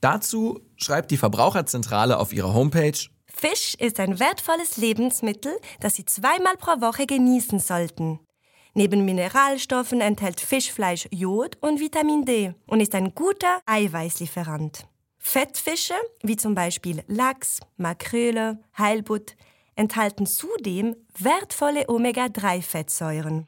Dazu 0.00 0.60
schreibt 0.76 1.10
die 1.10 1.18
Verbraucherzentrale 1.18 2.16
auf 2.16 2.32
ihrer 2.32 2.54
Homepage, 2.54 2.98
Fisch 3.40 3.74
ist 3.74 4.00
ein 4.00 4.18
wertvolles 4.18 4.78
Lebensmittel, 4.78 5.56
das 5.78 5.94
Sie 5.94 6.04
zweimal 6.04 6.56
pro 6.56 6.80
Woche 6.80 7.06
genießen 7.06 7.60
sollten. 7.60 8.18
Neben 8.74 9.04
Mineralstoffen 9.04 10.00
enthält 10.00 10.40
Fischfleisch 10.40 11.06
Jod 11.12 11.56
und 11.60 11.78
Vitamin 11.78 12.24
D 12.24 12.54
und 12.66 12.80
ist 12.80 12.96
ein 12.96 13.14
guter 13.14 13.60
Eiweißlieferant. 13.64 14.88
Fettfische, 15.18 15.94
wie 16.22 16.36
zum 16.36 16.56
Beispiel 16.56 17.04
Lachs, 17.06 17.60
Makrele, 17.76 18.58
Heilbutt, 18.76 19.36
enthalten 19.76 20.26
zudem 20.26 20.96
wertvolle 21.16 21.88
Omega-3-Fettsäuren. 21.88 23.46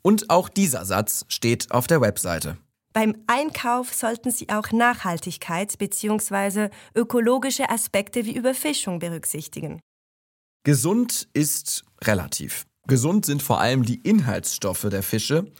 Und 0.00 0.30
auch 0.30 0.48
dieser 0.48 0.86
Satz 0.86 1.26
steht 1.28 1.72
auf 1.72 1.86
der 1.86 2.00
Webseite. 2.00 2.56
Beim 2.96 3.14
Einkauf 3.26 3.92
sollten 3.92 4.30
Sie 4.30 4.48
auch 4.48 4.68
Nachhaltigkeits- 4.68 5.76
bzw. 5.76 6.70
ökologische 6.94 7.68
Aspekte 7.68 8.24
wie 8.24 8.34
Überfischung 8.34 9.00
berücksichtigen. 9.00 9.80
Gesund 10.64 11.28
ist 11.34 11.84
relativ. 12.04 12.64
Gesund 12.86 13.26
sind 13.26 13.42
vor 13.42 13.60
allem 13.60 13.82
die 13.82 13.96
Inhaltsstoffe 13.96 14.88
der 14.90 15.02
Fische. 15.02 15.52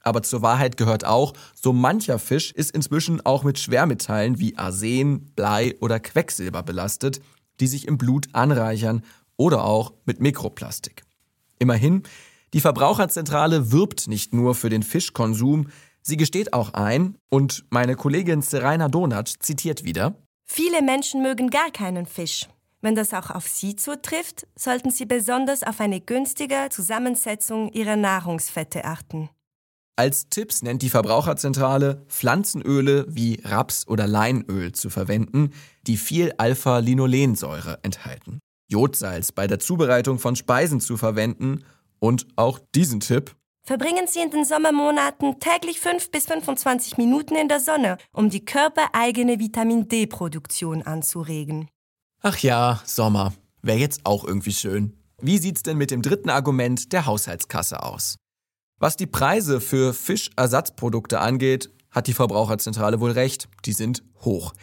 Aber 0.00 0.24
zur 0.24 0.42
Wahrheit 0.42 0.76
gehört 0.76 1.04
auch, 1.04 1.32
so 1.54 1.72
mancher 1.72 2.18
Fisch 2.18 2.50
ist 2.50 2.72
inzwischen 2.72 3.24
auch 3.24 3.44
mit 3.44 3.60
Schwermetallen 3.60 4.40
wie 4.40 4.58
Arsen, 4.58 5.32
Blei 5.36 5.76
oder 5.78 6.00
Quecksilber 6.00 6.64
belastet, 6.64 7.20
die 7.60 7.68
sich 7.68 7.86
im 7.86 7.98
Blut 7.98 8.26
anreichern 8.32 9.04
oder 9.36 9.62
auch 9.62 9.92
mit 10.06 10.18
Mikroplastik. 10.20 11.04
Immerhin, 11.60 12.02
die 12.52 12.60
Verbraucherzentrale 12.60 13.70
wirbt 13.70 14.08
nicht 14.08 14.34
nur 14.34 14.56
für 14.56 14.70
den 14.70 14.82
Fischkonsum, 14.82 15.68
Sie 16.02 16.16
gesteht 16.16 16.52
auch 16.52 16.74
ein, 16.74 17.16
und 17.28 17.64
meine 17.70 17.96
Kollegin 17.96 18.42
Serena 18.42 18.88
Donat 18.88 19.28
zitiert 19.40 19.84
wieder, 19.84 20.14
Viele 20.52 20.82
Menschen 20.82 21.22
mögen 21.22 21.48
gar 21.48 21.70
keinen 21.70 22.06
Fisch. 22.06 22.48
Wenn 22.80 22.96
das 22.96 23.14
auch 23.14 23.30
auf 23.30 23.46
Sie 23.46 23.76
zutrifft, 23.76 24.48
sollten 24.56 24.90
Sie 24.90 25.06
besonders 25.06 25.62
auf 25.62 25.80
eine 25.80 26.00
günstige 26.00 26.68
Zusammensetzung 26.70 27.70
Ihrer 27.72 27.94
Nahrungsfette 27.94 28.84
achten. 28.84 29.30
Als 29.96 30.28
Tipps 30.28 30.62
nennt 30.62 30.82
die 30.82 30.88
Verbraucherzentrale, 30.88 32.04
Pflanzenöle 32.08 33.04
wie 33.08 33.40
Raps- 33.44 33.86
oder 33.86 34.06
Leinöl 34.06 34.72
zu 34.72 34.90
verwenden, 34.90 35.50
die 35.86 35.98
viel 35.98 36.32
Alpha-Linolensäure 36.38 37.78
enthalten. 37.82 38.40
Jodsalz 38.66 39.30
bei 39.30 39.46
der 39.46 39.58
Zubereitung 39.58 40.18
von 40.18 40.36
Speisen 40.36 40.80
zu 40.80 40.96
verwenden 40.96 41.64
und 41.98 42.26
auch 42.36 42.58
diesen 42.74 43.00
Tipp 43.00 43.36
Verbringen 43.62 44.06
Sie 44.06 44.20
in 44.20 44.30
den 44.30 44.44
Sommermonaten 44.44 45.38
täglich 45.38 45.80
5 45.80 46.10
bis 46.10 46.26
25 46.26 46.96
Minuten 46.96 47.36
in 47.36 47.48
der 47.48 47.60
Sonne, 47.60 47.98
um 48.12 48.30
die 48.30 48.44
körpereigene 48.44 49.38
Vitamin 49.38 49.88
D-Produktion 49.88 50.82
anzuregen. 50.82 51.68
Ach 52.22 52.38
ja, 52.38 52.80
Sommer. 52.84 53.32
Wäre 53.62 53.78
jetzt 53.78 54.00
auch 54.04 54.24
irgendwie 54.24 54.52
schön. 54.52 54.96
Wie 55.20 55.38
sieht's 55.38 55.62
denn 55.62 55.76
mit 55.76 55.90
dem 55.90 56.02
dritten 56.02 56.30
Argument 56.30 56.92
der 56.92 57.06
Haushaltskasse 57.06 57.82
aus? 57.82 58.16
Was 58.78 58.96
die 58.96 59.06
Preise 59.06 59.60
für 59.60 59.92
Fischersatzprodukte 59.92 61.20
angeht, 61.20 61.70
hat 61.90 62.06
die 62.06 62.14
Verbraucherzentrale 62.14 63.00
wohl 63.00 63.10
recht, 63.10 63.48
die 63.66 63.72
sind 63.72 64.02
hoch. 64.22 64.54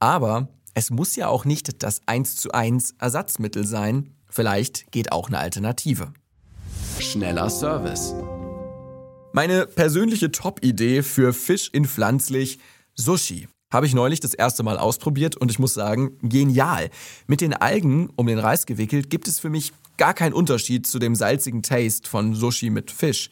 Aber 0.00 0.48
es 0.74 0.90
muss 0.90 1.14
ja 1.14 1.28
auch 1.28 1.44
nicht 1.44 1.82
das 1.82 2.00
1 2.06 2.36
zu 2.36 2.50
1 2.50 2.94
Ersatzmittel 2.98 3.66
sein, 3.66 4.16
vielleicht 4.28 4.90
geht 4.90 5.12
auch 5.12 5.28
eine 5.28 5.38
Alternative. 5.38 6.12
Schneller 6.98 7.48
Service. 7.48 8.14
Meine 9.32 9.66
persönliche 9.66 10.32
Top-Idee 10.32 11.04
für 11.04 11.32
Fisch 11.32 11.70
in 11.72 11.84
pflanzlich 11.84 12.58
Sushi. 12.96 13.46
Habe 13.72 13.86
ich 13.86 13.94
neulich 13.94 14.18
das 14.18 14.34
erste 14.34 14.64
Mal 14.64 14.76
ausprobiert 14.76 15.36
und 15.36 15.52
ich 15.52 15.60
muss 15.60 15.72
sagen, 15.72 16.18
genial. 16.20 16.90
Mit 17.28 17.40
den 17.40 17.54
Algen 17.54 18.10
um 18.16 18.26
den 18.26 18.40
Reis 18.40 18.66
gewickelt 18.66 19.08
gibt 19.08 19.28
es 19.28 19.38
für 19.38 19.48
mich 19.48 19.72
gar 19.98 20.14
keinen 20.14 20.32
Unterschied 20.32 20.84
zu 20.84 20.98
dem 20.98 21.14
salzigen 21.14 21.62
Taste 21.62 22.08
von 22.08 22.34
Sushi 22.34 22.70
mit 22.70 22.90
Fisch. 22.90 23.30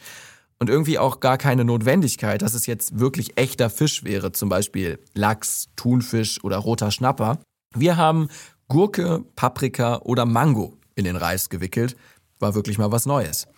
Und 0.60 0.70
irgendwie 0.70 1.00
auch 1.00 1.18
gar 1.18 1.36
keine 1.36 1.64
Notwendigkeit, 1.64 2.42
dass 2.42 2.54
es 2.54 2.66
jetzt 2.66 3.00
wirklich 3.00 3.36
echter 3.36 3.68
Fisch 3.68 4.04
wäre, 4.04 4.30
zum 4.30 4.48
Beispiel 4.48 5.00
Lachs, 5.14 5.68
Thunfisch 5.74 6.44
oder 6.44 6.58
roter 6.58 6.92
Schnapper. 6.92 7.40
Wir 7.74 7.96
haben 7.96 8.28
Gurke, 8.68 9.24
Paprika 9.34 9.96
oder 10.04 10.26
Mango 10.26 10.76
in 10.94 11.04
den 11.04 11.16
Reis 11.16 11.48
gewickelt. 11.48 11.96
War 12.38 12.54
wirklich 12.54 12.78
mal 12.78 12.92
was 12.92 13.04
Neues. 13.04 13.48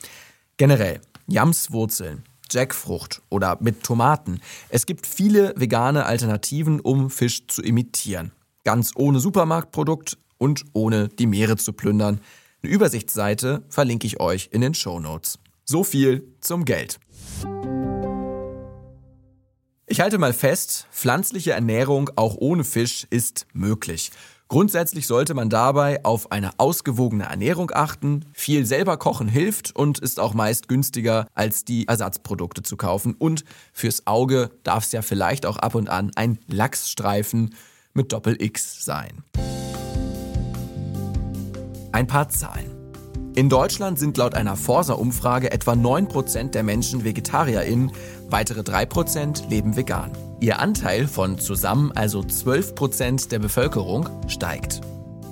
Generell, 0.57 1.01
Jamswurzeln, 1.27 2.23
Jackfrucht 2.51 3.23
oder 3.29 3.59
mit 3.61 3.83
Tomaten. 3.83 4.41
Es 4.69 4.87
gibt 4.87 5.07
viele 5.07 5.55
vegane 5.57 6.07
Alternativen, 6.07 6.81
um 6.81 7.11
Fisch 7.11 7.47
zu 7.47 7.63
imitieren. 7.63 8.33
Ganz 8.65 8.93
ohne 8.95 9.21
Supermarktprodukt 9.21 10.19
und 10.39 10.65
ohne 10.73 11.09
die 11.09 11.27
Meere 11.27 11.57
zu 11.57 11.73
plündern. 11.73 12.21
Eine 12.63 12.73
Übersichtsseite 12.73 13.63
verlinke 13.69 14.07
ich 14.07 14.21
euch 14.21 14.51
in 14.53 14.61
den 14.61 14.75
Show 14.75 15.01
Notes. 15.01 15.39
So 15.65 15.85
viel 15.85 16.25
zum 16.41 16.65
Geld. 16.65 16.99
Ich 19.87 20.01
halte 20.01 20.19
mal 20.19 20.33
fest, 20.33 20.87
pflanzliche 20.93 21.53
Ernährung 21.53 22.11
auch 22.15 22.37
ohne 22.37 22.65
Fisch 22.65 23.07
ist 23.11 23.47
möglich. 23.53 24.13
Grundsätzlich 24.51 25.07
sollte 25.07 25.33
man 25.35 25.49
dabei 25.49 26.05
auf 26.05 26.33
eine 26.33 26.51
ausgewogene 26.59 27.23
Ernährung 27.23 27.71
achten. 27.73 28.25
Viel 28.33 28.67
selber 28.67 28.97
kochen 28.97 29.29
hilft 29.29 29.77
und 29.77 30.01
ist 30.01 30.19
auch 30.19 30.35
meist 30.35 30.67
günstiger, 30.67 31.29
als 31.35 31.65
die 31.65 31.87
Ersatzprodukte 31.87 32.63
zu 32.63 32.77
kaufen. 32.77 33.15
Und 33.17 33.45
fürs 33.73 34.09
Auge 34.09 34.51
darf 34.65 34.87
es 34.87 34.91
ja 34.91 35.03
vielleicht 35.03 35.47
auch 35.47 35.57
ab 35.57 35.77
und 35.77 35.89
an 35.89 36.11
ein 36.17 36.41
Lachsstreifen 36.49 37.55
mit 37.95 38.13
Doppel-X 38.13 38.85
sein. 38.85 39.23
Ein 41.93 42.09
paar 42.09 42.29
Zahlen. 42.29 42.73
In 43.37 43.49
Deutschland 43.49 44.01
sind 44.01 44.17
laut 44.17 44.35
einer 44.35 44.57
Forsa-Umfrage 44.57 45.53
etwa 45.53 45.75
9% 45.75 46.51
der 46.51 46.65
Menschen 46.65 47.05
VegetarierInnen, 47.05 47.93
weitere 48.29 48.63
3% 48.63 49.49
leben 49.49 49.77
vegan. 49.77 50.11
Ihr 50.43 50.59
Anteil 50.59 51.07
von 51.07 51.39
zusammen 51.39 51.93
also 51.93 52.21
12% 52.21 53.29
der 53.29 53.39
Bevölkerung 53.39 54.09
steigt. 54.27 54.81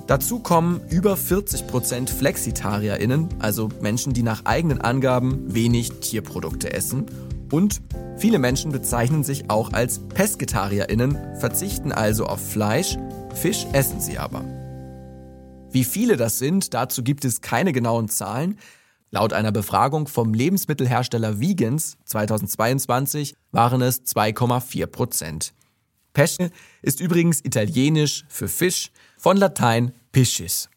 Dazu 0.07 0.39
kommen 0.39 0.83
über 0.91 1.15
40% 1.15 2.11
FlexitarierInnen, 2.11 3.29
also 3.39 3.71
Menschen, 3.81 4.13
die 4.13 4.23
nach 4.23 4.45
eigenen 4.45 4.83
Angaben 4.83 5.55
wenig 5.55 5.93
Tierprodukte 6.01 6.75
essen. 6.75 7.07
Und 7.51 7.81
viele 8.19 8.39
Menschen 8.39 8.71
bezeichnen 8.71 9.25
sich 9.25 9.49
auch 9.49 9.73
als 9.73 9.99
PesketarierInnen, 9.99 11.37
verzichten 11.39 11.93
also 11.93 12.27
auf 12.27 12.47
Fleisch, 12.47 12.99
Fisch 13.35 13.67
essen 13.73 14.01
sie 14.01 14.19
aber. 14.19 14.45
Wie 15.71 15.85
viele 15.85 16.17
das 16.19 16.39
sind, 16.39 16.75
dazu 16.75 17.03
gibt 17.03 17.25
es 17.25 17.41
keine 17.41 17.73
genauen 17.73 18.09
Zahlen. 18.09 18.59
Laut 19.11 19.33
einer 19.33 19.53
Befragung 19.53 20.07
vom 20.07 20.35
Lebensmittelhersteller 20.35 21.41
Vegans 21.41 21.97
2022 22.05 23.35
waren 23.53 23.81
es 23.81 24.03
2,4 24.03 24.87
Prozent. 24.87 25.55
Pesce 26.13 26.51
ist 26.83 27.01
übrigens 27.01 27.43
italienisch 27.43 28.25
für 28.29 28.49
Fisch, 28.49 28.91
von 29.17 29.37
Latein 29.37 29.93
piscis. 30.13 30.69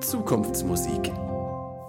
Zukunftsmusik. 0.00 1.12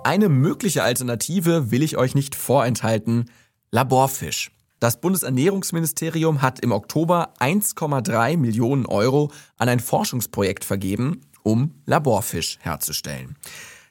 Eine 0.04 0.30
mögliche 0.30 0.84
Alternative 0.84 1.72
will 1.72 1.82
ich 1.82 1.98
euch 1.98 2.14
nicht 2.14 2.36
vorenthalten. 2.36 3.30
Laborfisch. 3.72 4.52
Das 4.80 5.02
Bundesernährungsministerium 5.02 6.42
hat 6.42 6.60
im 6.60 6.72
Oktober 6.72 7.34
1,3 7.40 8.38
Millionen 8.38 8.86
Euro 8.86 9.32
an 9.58 9.70
ein 9.70 9.80
Forschungsprojekt 9.80 10.64
vergeben, 10.66 11.22
um 11.44 11.74
Laborfisch 11.86 12.60
herzustellen. 12.62 13.36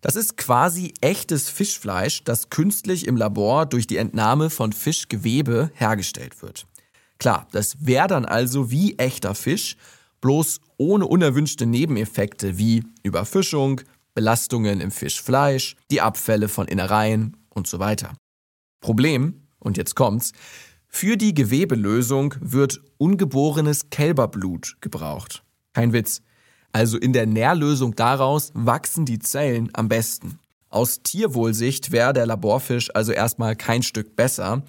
Das 0.06 0.14
ist 0.14 0.36
quasi 0.36 0.94
echtes 1.00 1.50
Fischfleisch, 1.50 2.22
das 2.22 2.48
künstlich 2.48 3.08
im 3.08 3.16
Labor 3.16 3.66
durch 3.66 3.88
die 3.88 3.96
Entnahme 3.96 4.50
von 4.50 4.72
Fischgewebe 4.72 5.72
hergestellt 5.74 6.42
wird. 6.42 6.68
Klar, 7.18 7.48
das 7.50 7.84
wäre 7.84 8.06
dann 8.06 8.24
also 8.24 8.70
wie 8.70 8.96
echter 8.98 9.34
Fisch, 9.34 9.76
bloß 10.20 10.60
ohne 10.76 11.06
unerwünschte 11.06 11.66
Nebeneffekte 11.66 12.56
wie 12.56 12.84
Überfischung, 13.02 13.80
Belastungen 14.14 14.80
im 14.80 14.92
Fischfleisch, 14.92 15.74
die 15.90 16.00
Abfälle 16.00 16.48
von 16.48 16.68
Innereien 16.68 17.36
und 17.48 17.66
so 17.66 17.80
weiter. 17.80 18.12
Problem, 18.78 19.48
und 19.58 19.76
jetzt 19.76 19.96
kommt's, 19.96 20.30
für 20.86 21.16
die 21.16 21.34
Gewebelösung 21.34 22.36
wird 22.38 22.80
ungeborenes 22.98 23.90
Kälberblut 23.90 24.76
gebraucht. 24.80 25.42
Kein 25.72 25.92
Witz. 25.92 26.22
Also 26.72 26.98
in 26.98 27.12
der 27.12 27.26
Nährlösung 27.26 27.94
daraus 27.94 28.50
wachsen 28.54 29.04
die 29.04 29.18
Zellen 29.18 29.70
am 29.72 29.88
besten. 29.88 30.38
Aus 30.68 31.02
Tierwohlsicht 31.02 31.92
wäre 31.92 32.12
der 32.12 32.26
Laborfisch 32.26 32.90
also 32.94 33.12
erstmal 33.12 33.56
kein 33.56 33.82
Stück 33.82 34.16
besser. 34.16 34.62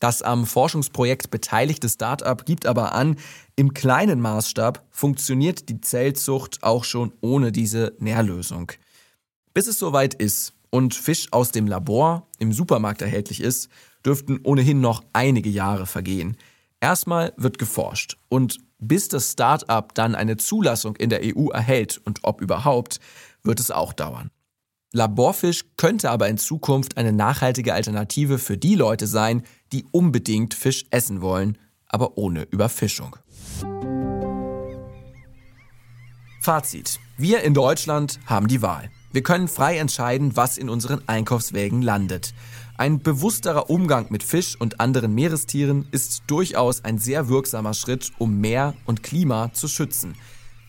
Das 0.00 0.22
am 0.22 0.46
Forschungsprojekt 0.46 1.30
beteiligte 1.30 1.88
Startup 1.88 2.44
gibt 2.44 2.66
aber 2.66 2.94
an, 2.94 3.16
im 3.56 3.74
kleinen 3.74 4.20
Maßstab 4.20 4.84
funktioniert 4.90 5.68
die 5.68 5.80
Zellzucht 5.80 6.62
auch 6.62 6.84
schon 6.84 7.12
ohne 7.20 7.50
diese 7.50 7.94
Nährlösung. 7.98 8.72
Bis 9.54 9.66
es 9.66 9.78
soweit 9.78 10.14
ist 10.14 10.52
und 10.70 10.94
Fisch 10.94 11.28
aus 11.32 11.50
dem 11.50 11.66
Labor 11.66 12.26
im 12.38 12.52
Supermarkt 12.52 13.02
erhältlich 13.02 13.40
ist, 13.40 13.68
dürften 14.04 14.40
ohnehin 14.44 14.80
noch 14.80 15.02
einige 15.12 15.50
Jahre 15.50 15.86
vergehen. 15.86 16.36
Erstmal 16.80 17.32
wird 17.36 17.58
geforscht 17.58 18.16
und 18.28 18.58
bis 18.78 19.08
das 19.08 19.32
Start-up 19.32 19.94
dann 19.94 20.14
eine 20.14 20.36
Zulassung 20.36 20.96
in 20.96 21.10
der 21.10 21.20
EU 21.22 21.48
erhält 21.48 22.00
und 22.04 22.20
ob 22.22 22.40
überhaupt, 22.40 23.00
wird 23.42 23.60
es 23.60 23.70
auch 23.70 23.92
dauern. 23.92 24.30
Laborfisch 24.92 25.64
könnte 25.76 26.10
aber 26.10 26.28
in 26.28 26.38
Zukunft 26.38 26.96
eine 26.96 27.12
nachhaltige 27.12 27.74
Alternative 27.74 28.38
für 28.38 28.56
die 28.56 28.74
Leute 28.74 29.06
sein, 29.06 29.42
die 29.72 29.84
unbedingt 29.90 30.54
Fisch 30.54 30.86
essen 30.90 31.20
wollen, 31.20 31.58
aber 31.86 32.16
ohne 32.16 32.44
Überfischung. 32.44 33.16
Fazit. 36.40 36.98
Wir 37.18 37.42
in 37.42 37.52
Deutschland 37.52 38.20
haben 38.26 38.48
die 38.48 38.62
Wahl. 38.62 38.90
Wir 39.12 39.22
können 39.22 39.48
frei 39.48 39.78
entscheiden, 39.78 40.36
was 40.36 40.56
in 40.56 40.70
unseren 40.70 41.06
Einkaufswägen 41.06 41.82
landet. 41.82 42.32
Ein 42.78 43.00
bewussterer 43.00 43.70
Umgang 43.70 44.06
mit 44.10 44.22
Fisch 44.22 44.54
und 44.56 44.78
anderen 44.78 45.12
Meerestieren 45.12 45.88
ist 45.90 46.22
durchaus 46.28 46.84
ein 46.84 46.98
sehr 46.98 47.28
wirksamer 47.28 47.74
Schritt, 47.74 48.12
um 48.18 48.40
Meer 48.40 48.72
und 48.86 49.02
Klima 49.02 49.52
zu 49.52 49.66
schützen. 49.66 50.14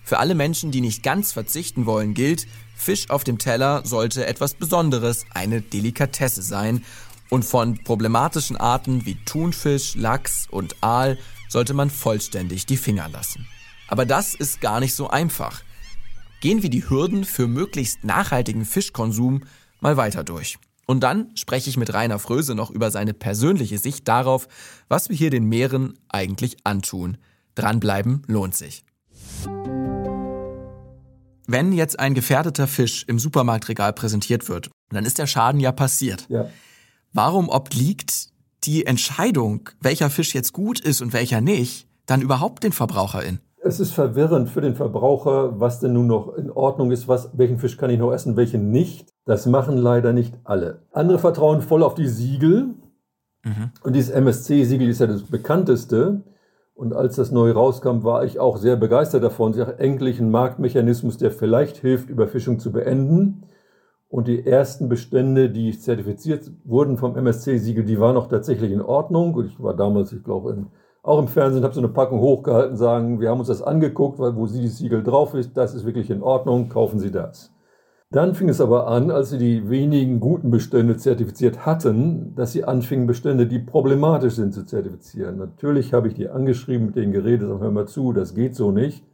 Für 0.04 0.18
alle 0.18 0.34
Menschen, 0.34 0.72
die 0.72 0.82
nicht 0.82 1.04
ganz 1.04 1.32
verzichten 1.32 1.86
wollen, 1.86 2.16
gilt, 2.16 2.48
Fisch 2.76 3.12
auf 3.12 3.24
dem 3.24 3.38
Teller 3.38 3.86
sollte 3.86 4.26
etwas 4.26 4.56
Besonderes, 4.56 5.28
eine 5.36 5.62
Delikatesse 5.62 6.42
sein. 6.42 6.84
Und 7.30 7.46
von 7.46 7.78
problematischen 7.84 8.58
Arten 8.58 9.06
wie 9.06 9.24
Thunfisch, 9.26 9.94
Lachs 9.94 10.48
und 10.50 10.82
Aal 10.82 11.20
sollte 11.48 11.76
man 11.76 11.92
vollständig 11.92 12.66
die 12.66 12.78
Finger 12.78 13.08
lassen. 13.08 13.48
Aber 13.88 14.08
das 14.08 14.34
ist 14.34 14.62
gar 14.62 14.80
nicht 14.80 14.96
so 14.96 15.12
einfach. 15.12 15.62
Gehen 16.42 16.64
wir 16.64 16.72
die 16.72 16.90
Hürden 16.90 17.24
für 17.24 17.46
möglichst 17.46 18.04
nachhaltigen 18.04 18.66
Fischkonsum 18.66 19.44
mal 19.80 19.96
weiter 19.96 20.24
durch. 20.24 20.58
Und 20.90 21.02
dann 21.02 21.30
spreche 21.36 21.70
ich 21.70 21.78
mit 21.78 21.94
Rainer 21.94 22.18
Fröse 22.18 22.56
noch 22.56 22.72
über 22.72 22.90
seine 22.90 23.14
persönliche 23.14 23.78
Sicht 23.78 24.08
darauf, 24.08 24.48
was 24.88 25.08
wir 25.08 25.16
hier 25.16 25.30
den 25.30 25.46
Meeren 25.46 25.94
eigentlich 26.10 26.58
antun. 26.64 27.18
Dranbleiben 27.54 28.24
lohnt 28.26 28.56
sich. 28.56 28.84
Wenn 31.46 31.74
jetzt 31.74 32.00
ein 32.00 32.16
gefährdeter 32.16 32.68
Fisch 32.68 33.06
im 33.08 33.20
Supermarktregal 33.20 33.94
präsentiert 33.94 34.50
wird, 34.50 34.72
dann 34.90 35.06
ist 35.06 35.20
der 35.20 35.28
Schaden 35.28 35.60
ja 35.60 35.72
passiert. 35.72 36.26
Ja. 36.28 36.50
Warum 37.14 37.50
obliegt 37.50 38.30
die 38.64 38.88
Entscheidung, 38.88 39.70
welcher 39.82 40.10
Fisch 40.10 40.34
jetzt 40.34 40.54
gut 40.54 40.80
ist 40.80 41.04
und 41.04 41.14
welcher 41.14 41.40
nicht, 41.40 41.88
dann 42.08 42.24
überhaupt 42.24 42.64
den 42.64 42.72
Verbraucherin? 42.72 43.42
Es 43.62 43.80
ist 43.80 43.94
verwirrend 43.94 44.50
für 44.50 44.62
den 44.62 44.76
Verbraucher, 44.76 45.60
was 45.60 45.80
denn 45.80 45.94
nun 45.94 46.08
noch 46.08 46.34
in 46.36 46.50
Ordnung 46.50 46.92
ist, 46.92 47.08
was, 47.08 47.38
welchen 47.38 47.60
Fisch 47.60 47.78
kann 47.78 47.90
ich 47.90 48.00
noch 48.00 48.14
essen, 48.14 48.38
welchen 48.38 48.72
nicht. 48.72 49.14
Das 49.26 49.46
machen 49.46 49.78
leider 49.78 50.14
nicht 50.14 50.36
alle. 50.44 50.84
Andere 50.92 51.20
vertrauen 51.20 51.62
voll 51.62 51.84
auf 51.84 51.94
die 51.94 52.08
Siegel. 52.08 52.76
Mhm. 53.44 53.72
Und 53.84 53.96
dieses 53.96 54.12
MSC-Siegel 54.12 54.88
ist 54.88 55.00
ja 55.00 55.08
das 55.08 55.24
bekannteste. 55.24 56.22
Und 56.74 56.94
als 56.94 57.18
das 57.18 57.32
neu 57.32 57.52
rauskam, 57.52 58.04
war 58.04 58.24
ich 58.24 58.40
auch 58.40 58.56
sehr 58.56 58.78
begeistert 58.78 59.24
davon. 59.24 59.52
Ich 59.52 59.58
sage, 59.58 59.80
endlich 59.80 60.22
ein 60.22 60.32
Marktmechanismus, 60.32 61.18
der 61.18 61.32
vielleicht 61.32 61.78
hilft, 61.78 62.10
Überfischung 62.10 62.60
zu 62.60 62.72
beenden. 62.72 63.44
Und 64.08 64.28
die 64.28 64.46
ersten 64.46 64.88
Bestände, 64.88 65.50
die 65.50 65.78
zertifiziert 65.78 66.50
wurden 66.64 66.98
vom 66.98 67.18
MSC-Siegel, 67.18 67.84
die 67.84 68.00
waren 68.00 68.16
auch 68.16 68.28
tatsächlich 68.28 68.72
in 68.72 68.82
Ordnung. 68.82 69.34
Und 69.34 69.48
ich 69.48 69.62
war 69.62 69.76
damals, 69.76 70.14
ich 70.14 70.24
glaube, 70.24 70.54
in, 70.54 70.68
auch 71.04 71.20
im 71.20 71.28
Fernsehen, 71.28 71.64
habe 71.64 71.74
so 71.74 71.80
eine 71.80 71.90
Packung 71.90 72.20
hochgehalten, 72.20 72.76
sagen, 72.78 73.20
wir 73.20 73.30
haben 73.30 73.40
uns 73.40 73.48
das 73.48 73.62
angeguckt, 73.62 74.20
weil 74.20 74.36
wo 74.36 74.46
Sie 74.48 74.64
das 74.64 74.78
Siegel 74.78 75.04
drauf 75.04 75.34
ist, 75.34 75.56
das 75.56 75.74
ist 75.74 75.86
wirklich 75.86 76.10
in 76.10 76.22
Ordnung, 76.22 76.70
kaufen 76.70 77.00
Sie 77.00 77.12
das. 77.12 77.52
Dann 78.12 78.34
fing 78.34 78.50
es 78.50 78.60
aber 78.60 78.88
an, 78.88 79.12
als 79.12 79.30
sie 79.30 79.38
die 79.38 79.70
wenigen 79.70 80.20
guten 80.20 80.50
Bestände 80.50 80.98
zertifiziert 80.98 81.68
hatten, 81.68 82.34
dass 82.36 82.54
sie 82.54 82.64
anfingen, 82.64 83.06
Bestände, 83.06 83.46
die 83.46 83.60
problematisch 83.60 84.34
sind, 84.34 84.52
zu 84.52 84.66
zertifizieren. 84.66 85.38
Natürlich 85.38 85.94
habe 85.94 86.08
ich 86.08 86.16
die 86.16 86.28
angeschrieben, 86.28 86.88
mit 86.88 86.96
denen 86.96 87.14
geredet, 87.14 87.48
sagen, 87.48 87.60
hör 87.60 87.70
mal 87.70 87.88
zu, 87.88 88.12
das 88.12 88.34
geht 88.34 88.56
so 88.56 88.72
nicht. 88.72 89.06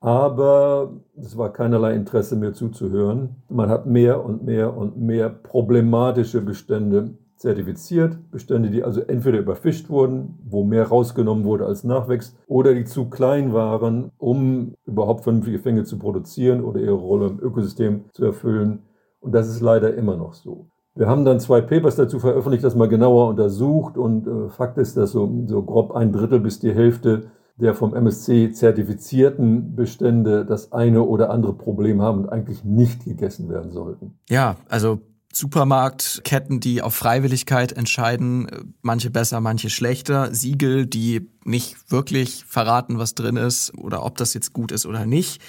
Aber 0.00 0.92
es 1.16 1.38
war 1.38 1.54
keinerlei 1.54 1.94
Interesse 1.94 2.36
mehr 2.36 2.52
zuzuhören. 2.52 3.36
Man 3.48 3.70
hat 3.70 3.86
mehr 3.86 4.22
und 4.22 4.44
mehr 4.44 4.76
und 4.76 4.98
mehr 4.98 5.30
problematische 5.30 6.42
Bestände 6.42 7.16
zertifiziert. 7.42 8.16
Bestände, 8.30 8.70
die 8.70 8.84
also 8.84 9.00
entweder 9.00 9.38
überfischt 9.38 9.90
wurden, 9.90 10.38
wo 10.48 10.64
mehr 10.64 10.86
rausgenommen 10.86 11.44
wurde 11.44 11.66
als 11.66 11.84
nachwächst, 11.84 12.36
oder 12.46 12.72
die 12.72 12.84
zu 12.84 13.10
klein 13.10 13.52
waren, 13.52 14.12
um 14.16 14.74
überhaupt 14.86 15.24
vernünftige 15.24 15.58
Fänge 15.58 15.84
zu 15.84 15.98
produzieren 15.98 16.64
oder 16.64 16.80
ihre 16.80 16.94
Rolle 16.94 17.26
im 17.26 17.40
Ökosystem 17.40 18.04
zu 18.12 18.24
erfüllen. 18.24 18.84
Und 19.20 19.32
das 19.32 19.48
ist 19.48 19.60
leider 19.60 19.94
immer 19.94 20.16
noch 20.16 20.32
so. 20.32 20.68
Wir 20.94 21.08
haben 21.08 21.24
dann 21.24 21.40
zwei 21.40 21.60
Papers 21.60 21.96
dazu 21.96 22.18
veröffentlicht, 22.18 22.64
das 22.64 22.76
mal 22.76 22.88
genauer 22.88 23.28
untersucht 23.28 23.98
und 23.98 24.26
äh, 24.26 24.48
Fakt 24.48 24.78
ist, 24.78 24.96
dass 24.96 25.12
so, 25.12 25.44
so 25.46 25.62
grob 25.62 25.92
ein 25.92 26.12
Drittel 26.12 26.40
bis 26.40 26.60
die 26.60 26.72
Hälfte 26.72 27.30
der 27.56 27.74
vom 27.74 27.94
MSC 27.94 28.52
zertifizierten 28.52 29.74
Bestände 29.74 30.44
das 30.44 30.72
eine 30.72 31.02
oder 31.02 31.30
andere 31.30 31.52
Problem 31.52 32.00
haben 32.00 32.22
und 32.22 32.28
eigentlich 32.28 32.64
nicht 32.64 33.04
gegessen 33.04 33.48
werden 33.48 33.70
sollten. 33.70 34.18
Ja, 34.28 34.56
also 34.68 35.00
Supermarktketten, 35.32 36.60
die 36.60 36.82
auf 36.82 36.94
Freiwilligkeit 36.94 37.72
entscheiden, 37.72 38.74
manche 38.82 39.10
besser, 39.10 39.40
manche 39.40 39.70
schlechter, 39.70 40.34
Siegel, 40.34 40.86
die 40.86 41.28
nicht 41.44 41.90
wirklich 41.90 42.44
verraten, 42.46 42.98
was 42.98 43.14
drin 43.14 43.36
ist 43.36 43.76
oder 43.76 44.04
ob 44.04 44.16
das 44.18 44.34
jetzt 44.34 44.52
gut 44.52 44.72
ist 44.72 44.86
oder 44.86 45.06
nicht. 45.06 45.40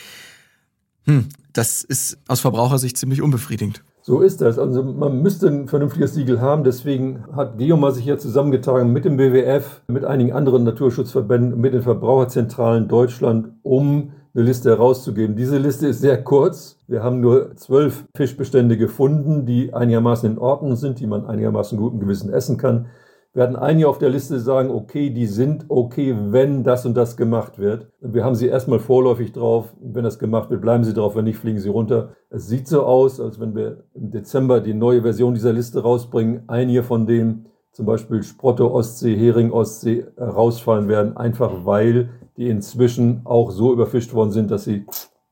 Hm, 1.06 1.28
das 1.52 1.84
ist 1.84 2.18
aus 2.28 2.40
Verbrauchersicht 2.40 2.98
ziemlich 2.98 3.22
unbefriedigend. 3.22 3.84
So 4.06 4.20
ist 4.20 4.42
das. 4.42 4.60
Also 4.60 4.84
man 4.84 5.22
müsste 5.22 5.48
ein 5.48 5.68
vernünftiges 5.70 6.14
Siegel 6.14 6.42
haben. 6.42 6.66
Deswegen 6.66 7.24
hat 7.34 7.58
Geoma 7.58 7.92
sich 7.92 8.04
hier 8.04 8.18
zusammengetragen 8.18 8.92
mit 8.92 9.06
dem 9.06 9.18
WWF, 9.18 9.82
mit 9.88 10.04
einigen 10.04 10.34
anderen 10.34 10.64
Naturschutzverbänden, 10.64 11.60
mit 11.60 11.74
den 11.74 11.84
Verbraucherzentralen 11.84 12.90
Deutschland, 12.90 13.54
um 13.64 14.12
eine 14.36 14.46
Liste 14.46 14.70
herauszugeben. 14.70 15.36
Diese 15.36 15.58
Liste 15.58 15.88
ist 15.88 16.02
sehr 16.02 16.24
kurz. 16.24 16.80
Wir 16.88 17.04
haben 17.04 17.20
nur 17.20 17.56
zwölf 17.56 18.06
Fischbestände 18.16 18.78
gefunden, 18.78 19.46
die 19.46 19.74
einigermaßen 19.74 20.32
in 20.32 20.38
Ordnung 20.40 20.76
sind, 20.76 21.00
die 21.00 21.08
man 21.08 21.26
einigermaßen 21.26 21.78
guten 21.78 22.00
Gewissen 22.00 22.34
essen 22.34 22.58
kann. 22.58 22.88
Wir 23.36 23.44
hatten 23.44 23.56
einige 23.56 23.88
auf 23.88 23.98
der 23.98 24.10
Liste 24.10 24.40
sagen, 24.40 24.70
okay, 24.70 25.10
die 25.10 25.26
sind 25.26 25.66
okay, 25.70 26.16
wenn 26.30 26.64
das 26.64 26.86
und 26.86 26.96
das 26.96 27.18
gemacht 27.18 27.58
wird. 27.58 27.88
Wir 28.00 28.24
haben 28.24 28.36
sie 28.36 28.48
erstmal 28.48 28.78
vorläufig 28.78 29.32
drauf. 29.32 29.74
Wenn 29.82 30.04
das 30.04 30.20
gemacht 30.20 30.52
wird, 30.52 30.62
bleiben 30.62 30.84
sie 30.84 30.94
drauf. 30.94 31.16
Wenn 31.16 31.26
nicht, 31.26 31.40
fliegen 31.40 31.60
sie 31.60 31.70
runter. 31.70 32.10
Es 32.30 32.48
sieht 32.48 32.68
so 32.68 32.84
aus, 32.84 33.20
als 33.20 33.40
wenn 33.40 33.56
wir 33.56 33.86
im 33.96 34.12
Dezember 34.12 34.62
die 34.62 34.76
neue 34.76 35.02
Version 35.02 35.34
dieser 35.34 35.52
Liste 35.52 35.82
rausbringen. 35.82 36.44
Einige 36.46 36.84
von 36.84 37.08
denen, 37.08 37.48
zum 37.72 37.88
Beispiel 37.88 38.22
Sprotte 38.22 38.72
Ostsee, 38.72 39.16
Hering 39.16 39.52
Ostsee, 39.52 40.06
rausfallen 40.16 40.88
werden, 40.88 41.18
einfach 41.18 41.66
weil 41.66 42.10
die 42.38 42.50
inzwischen 42.50 43.22
auch 43.26 43.52
so 43.52 43.74
überfischt 43.74 44.14
worden 44.14 44.32
sind, 44.32 44.52
dass 44.52 44.64
sie 44.64 44.86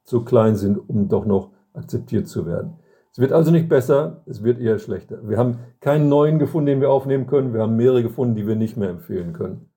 zu 0.04 0.24
klein 0.24 0.56
sind, 0.56 0.78
um 0.78 1.08
doch 1.08 1.26
noch 1.26 1.52
akzeptiert 1.74 2.28
zu 2.28 2.46
werden. 2.46 2.76
Es 3.12 3.20
wird 3.20 3.34
also 3.34 3.52
nicht 3.52 3.68
besser, 3.68 4.24
es 4.26 4.42
wird 4.42 4.60
eher 4.60 4.80
schlechter. 4.80 5.28
Wir 5.28 5.38
haben 5.38 5.60
keinen 5.82 6.08
neuen 6.08 6.40
gefunden, 6.40 6.68
den 6.68 6.82
wir 6.82 6.90
aufnehmen 6.90 7.28
können. 7.28 7.54
Wir 7.54 7.62
haben 7.62 7.76
mehrere 7.76 8.04
gefunden, 8.04 8.36
die 8.36 8.48
wir 8.48 8.56
nicht 8.56 8.78
mehr 8.78 8.90
empfehlen 8.90 9.34
können. 9.34 9.70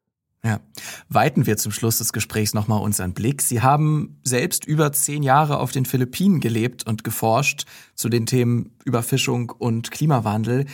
Ja, 0.45 0.61
weiten 1.09 1.47
wir 1.47 1.57
zum 1.57 1.73
Schluss 1.73 1.99
des 1.99 2.13
Gesprächs 2.13 2.53
nochmal 2.53 2.83
unseren 2.83 3.15
Blick. 3.15 3.41
Sie 3.43 3.63
haben 3.63 4.21
selbst 4.25 4.67
über 4.67 4.93
zehn 4.93 5.23
Jahre 5.23 5.59
auf 5.59 5.73
den 5.73 5.87
Philippinen 5.87 6.39
gelebt 6.39 6.87
und 6.87 7.03
geforscht 7.03 7.65
zu 7.95 8.09
den 8.09 8.27
Themen 8.27 8.77
Überfischung 8.85 9.51
und 9.51 9.91
Klimawandel. 9.91 10.67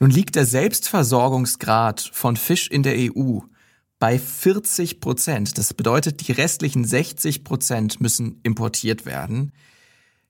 Nun 0.00 0.10
liegt 0.10 0.36
der 0.36 0.46
Selbstversorgungsgrad 0.46 2.00
von 2.00 2.36
Fisch 2.36 2.68
in 2.68 2.82
der 2.82 2.94
EU 2.96 3.40
bei 4.04 4.18
40 4.18 5.00
Prozent. 5.00 5.56
Das 5.56 5.72
bedeutet, 5.72 6.28
die 6.28 6.32
restlichen 6.32 6.84
60 6.84 7.42
Prozent 7.42 8.02
müssen 8.02 8.38
importiert 8.42 9.06
werden. 9.06 9.50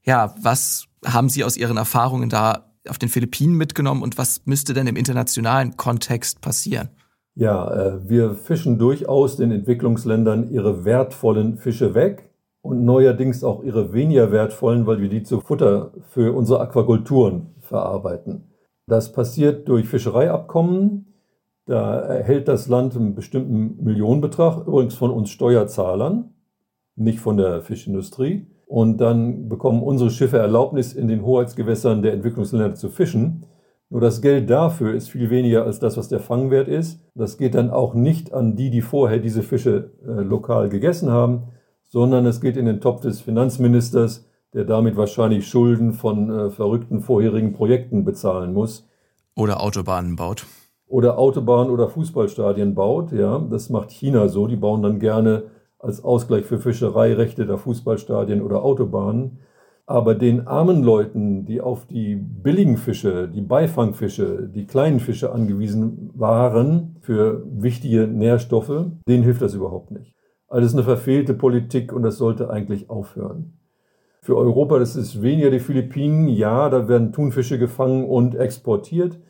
Ja, 0.05 0.33
was 0.41 0.85
haben 1.05 1.29
Sie 1.29 1.43
aus 1.43 1.57
Ihren 1.57 1.77
Erfahrungen 1.77 2.29
da 2.29 2.71
auf 2.89 2.99
den 2.99 3.09
Philippinen 3.09 3.57
mitgenommen 3.57 4.05
und 4.05 4.17
was 4.17 4.47
müsste 4.47 4.75
denn 4.75 4.87
im 4.87 4.95
internationalen 4.95 5.77
Kontext 5.77 6.41
passieren? 6.41 6.91
Ja, 7.35 7.69
äh, 7.97 8.09
wir 8.09 8.37
fischen 8.37 8.79
durchaus 8.79 9.39
den 9.39 9.51
Entwicklungsländern 9.51 10.53
ihre 10.53 10.85
wertvollen 10.85 11.57
Fische 11.57 11.97
weg 11.97 12.31
und 12.63 12.85
neuerdings 12.85 13.43
auch 13.43 13.65
ihre 13.65 13.93
weniger 13.93 14.31
wertvollen, 14.31 14.87
weil 14.87 15.01
wir 15.01 15.09
die 15.09 15.25
zu 15.25 15.41
Futter 15.41 15.91
für 16.11 16.33
unsere 16.33 16.61
Aquakulturen 16.61 17.57
verarbeiten. 17.59 18.53
Das 18.87 19.11
passiert 19.11 19.67
durch 19.69 19.89
Fischereiabkommen, 19.89 21.14
da 21.67 21.99
erhält 21.99 22.49
das 22.49 22.69
Land 22.69 22.95
einen 22.95 23.15
bestimmten 23.15 23.83
Millionenbetrag, 23.83 24.67
übrigens 24.67 24.95
von 24.95 25.11
uns 25.11 25.31
Steuerzahlern, 25.31 26.35
nicht 26.97 27.21
von 27.21 27.37
der 27.37 27.63
Fischindustrie. 27.63 28.47
Und 28.67 28.99
dann 28.99 29.49
bekommen 29.49 29.83
unsere 29.83 30.11
Schiffe 30.11 30.39
Erlaubnis, 30.39 30.93
in 30.93 31.09
den 31.09 31.25
Hoheitsgewässern 31.25 32.03
der 32.03 32.13
Entwicklungsländer 32.13 32.75
zu 32.75 32.89
fischen. 32.89 33.47
Nur 33.89 34.01
das 34.01 34.21
Geld 34.23 34.51
dafür 34.51 34.95
ist 34.95 35.11
viel 35.11 35.31
weniger 35.31 35.65
als 35.65 35.79
das, 35.79 35.97
was 35.97 36.09
der 36.09 36.21
Fangwert 36.21 36.69
ist. 36.69 37.01
Das 37.15 37.39
geht 37.39 37.55
dann 37.55 37.71
auch 37.71 37.95
nicht 37.95 38.33
an 38.33 38.57
die, 38.57 38.71
die 38.71 38.83
vorher 38.83 39.19
diese 39.19 39.43
Fische 39.43 39.93
äh, 40.07 40.23
lokal 40.23 40.69
gegessen 40.69 41.11
haben, 41.11 41.45
sondern 41.85 42.27
es 42.27 42.41
geht 42.41 42.57
in 42.57 42.67
den 42.67 42.81
Topf 42.81 43.03
des 43.03 43.21
Finanzministers, 43.21 44.27
der 44.53 44.65
damit 44.65 44.97
wahrscheinlich 44.97 45.47
Schulden 45.47 45.93
von 45.93 46.31
äh, 46.31 46.51
verrückten 46.51 47.01
vorherigen 47.01 47.53
Projekten 47.53 48.05
bezahlen 48.05 48.53
muss. 48.53 48.89
Oder 49.37 49.61
Autobahnen 49.61 50.17
baut. 50.17 50.47
Oder 50.87 51.19
Autobahnen 51.19 51.73
oder 51.73 51.89
Fußballstadien 51.89 52.75
baut. 52.75 53.13
Ja, 53.13 53.39
das 53.39 53.71
macht 53.71 53.91
China 53.91 54.29
so. 54.29 54.47
Die 54.47 54.57
bauen 54.57 54.83
dann 54.83 54.99
gerne 54.99 55.45
als 55.79 56.03
Ausgleich 56.03 56.45
für 56.45 56.59
Fischereirechte 56.59 57.47
der 57.47 57.59
Fußballstadien 57.59 58.43
oder 58.43 58.63
Autobahnen. 58.65 59.39
Aber 59.87 60.15
den 60.15 60.47
armen 60.47 60.83
Leuten, 60.83 61.45
die 61.45 61.61
auf 61.61 61.87
die 61.87 62.17
billigen 62.17 62.79
Fische, 62.79 63.29
die 63.29 63.43
Beifangfische, 63.43 64.49
die 64.49 64.67
kleinen 64.67 64.99
Fische 64.99 65.31
angewiesen 65.31 66.11
waren 66.15 66.97
für 67.01 67.45
wichtige 67.47 68.07
Nährstoffe, 68.07 68.87
denen 69.07 69.25
hilft 69.25 69.43
das 69.43 69.53
überhaupt 69.53 69.91
nicht. 69.91 70.15
Also 70.49 70.63
das 70.63 70.71
ist 70.71 70.79
eine 70.79 70.85
verfehlte 70.85 71.35
Politik 71.35 71.93
und 71.93 72.03
das 72.03 72.17
sollte 72.17 72.49
eigentlich 72.49 72.89
aufhören. 72.89 73.59
Für 74.23 74.39
Europa, 74.39 74.79
das 74.79 74.97
ist 74.97 75.21
weniger 75.21 75.51
die 75.51 75.61
Philippinen, 75.61 76.29
ja, 76.29 76.71
da 76.71 76.89
werden 76.89 77.13
Thunfische 77.13 77.59
gefangen 77.59 78.07
und 78.07 78.35
exportiert. 78.35 79.21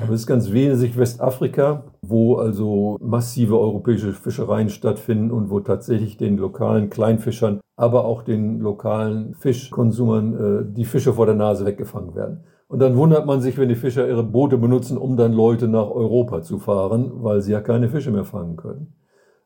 Aber 0.00 0.14
es 0.14 0.20
ist 0.20 0.26
ganz 0.26 0.52
wesentlich 0.52 0.96
Westafrika, 0.96 1.84
wo 2.02 2.36
also 2.36 2.96
massive 3.00 3.58
europäische 3.58 4.12
Fischereien 4.12 4.68
stattfinden 4.68 5.30
und 5.30 5.50
wo 5.50 5.60
tatsächlich 5.60 6.16
den 6.16 6.36
lokalen 6.36 6.90
Kleinfischern, 6.90 7.60
aber 7.76 8.04
auch 8.04 8.22
den 8.22 8.60
lokalen 8.60 9.34
Fischkonsumern 9.34 10.34
äh, 10.34 10.72
die 10.72 10.84
Fische 10.84 11.14
vor 11.14 11.26
der 11.26 11.34
Nase 11.34 11.66
weggefangen 11.66 12.14
werden. 12.14 12.44
Und 12.68 12.78
dann 12.78 12.96
wundert 12.96 13.26
man 13.26 13.40
sich, 13.40 13.58
wenn 13.58 13.68
die 13.68 13.74
Fischer 13.74 14.06
ihre 14.06 14.22
Boote 14.22 14.56
benutzen, 14.56 14.96
um 14.96 15.16
dann 15.16 15.32
Leute 15.32 15.66
nach 15.66 15.90
Europa 15.90 16.42
zu 16.42 16.60
fahren, 16.60 17.10
weil 17.14 17.40
sie 17.40 17.50
ja 17.50 17.60
keine 17.60 17.88
Fische 17.88 18.12
mehr 18.12 18.24
fangen 18.24 18.56
können. 18.56 18.94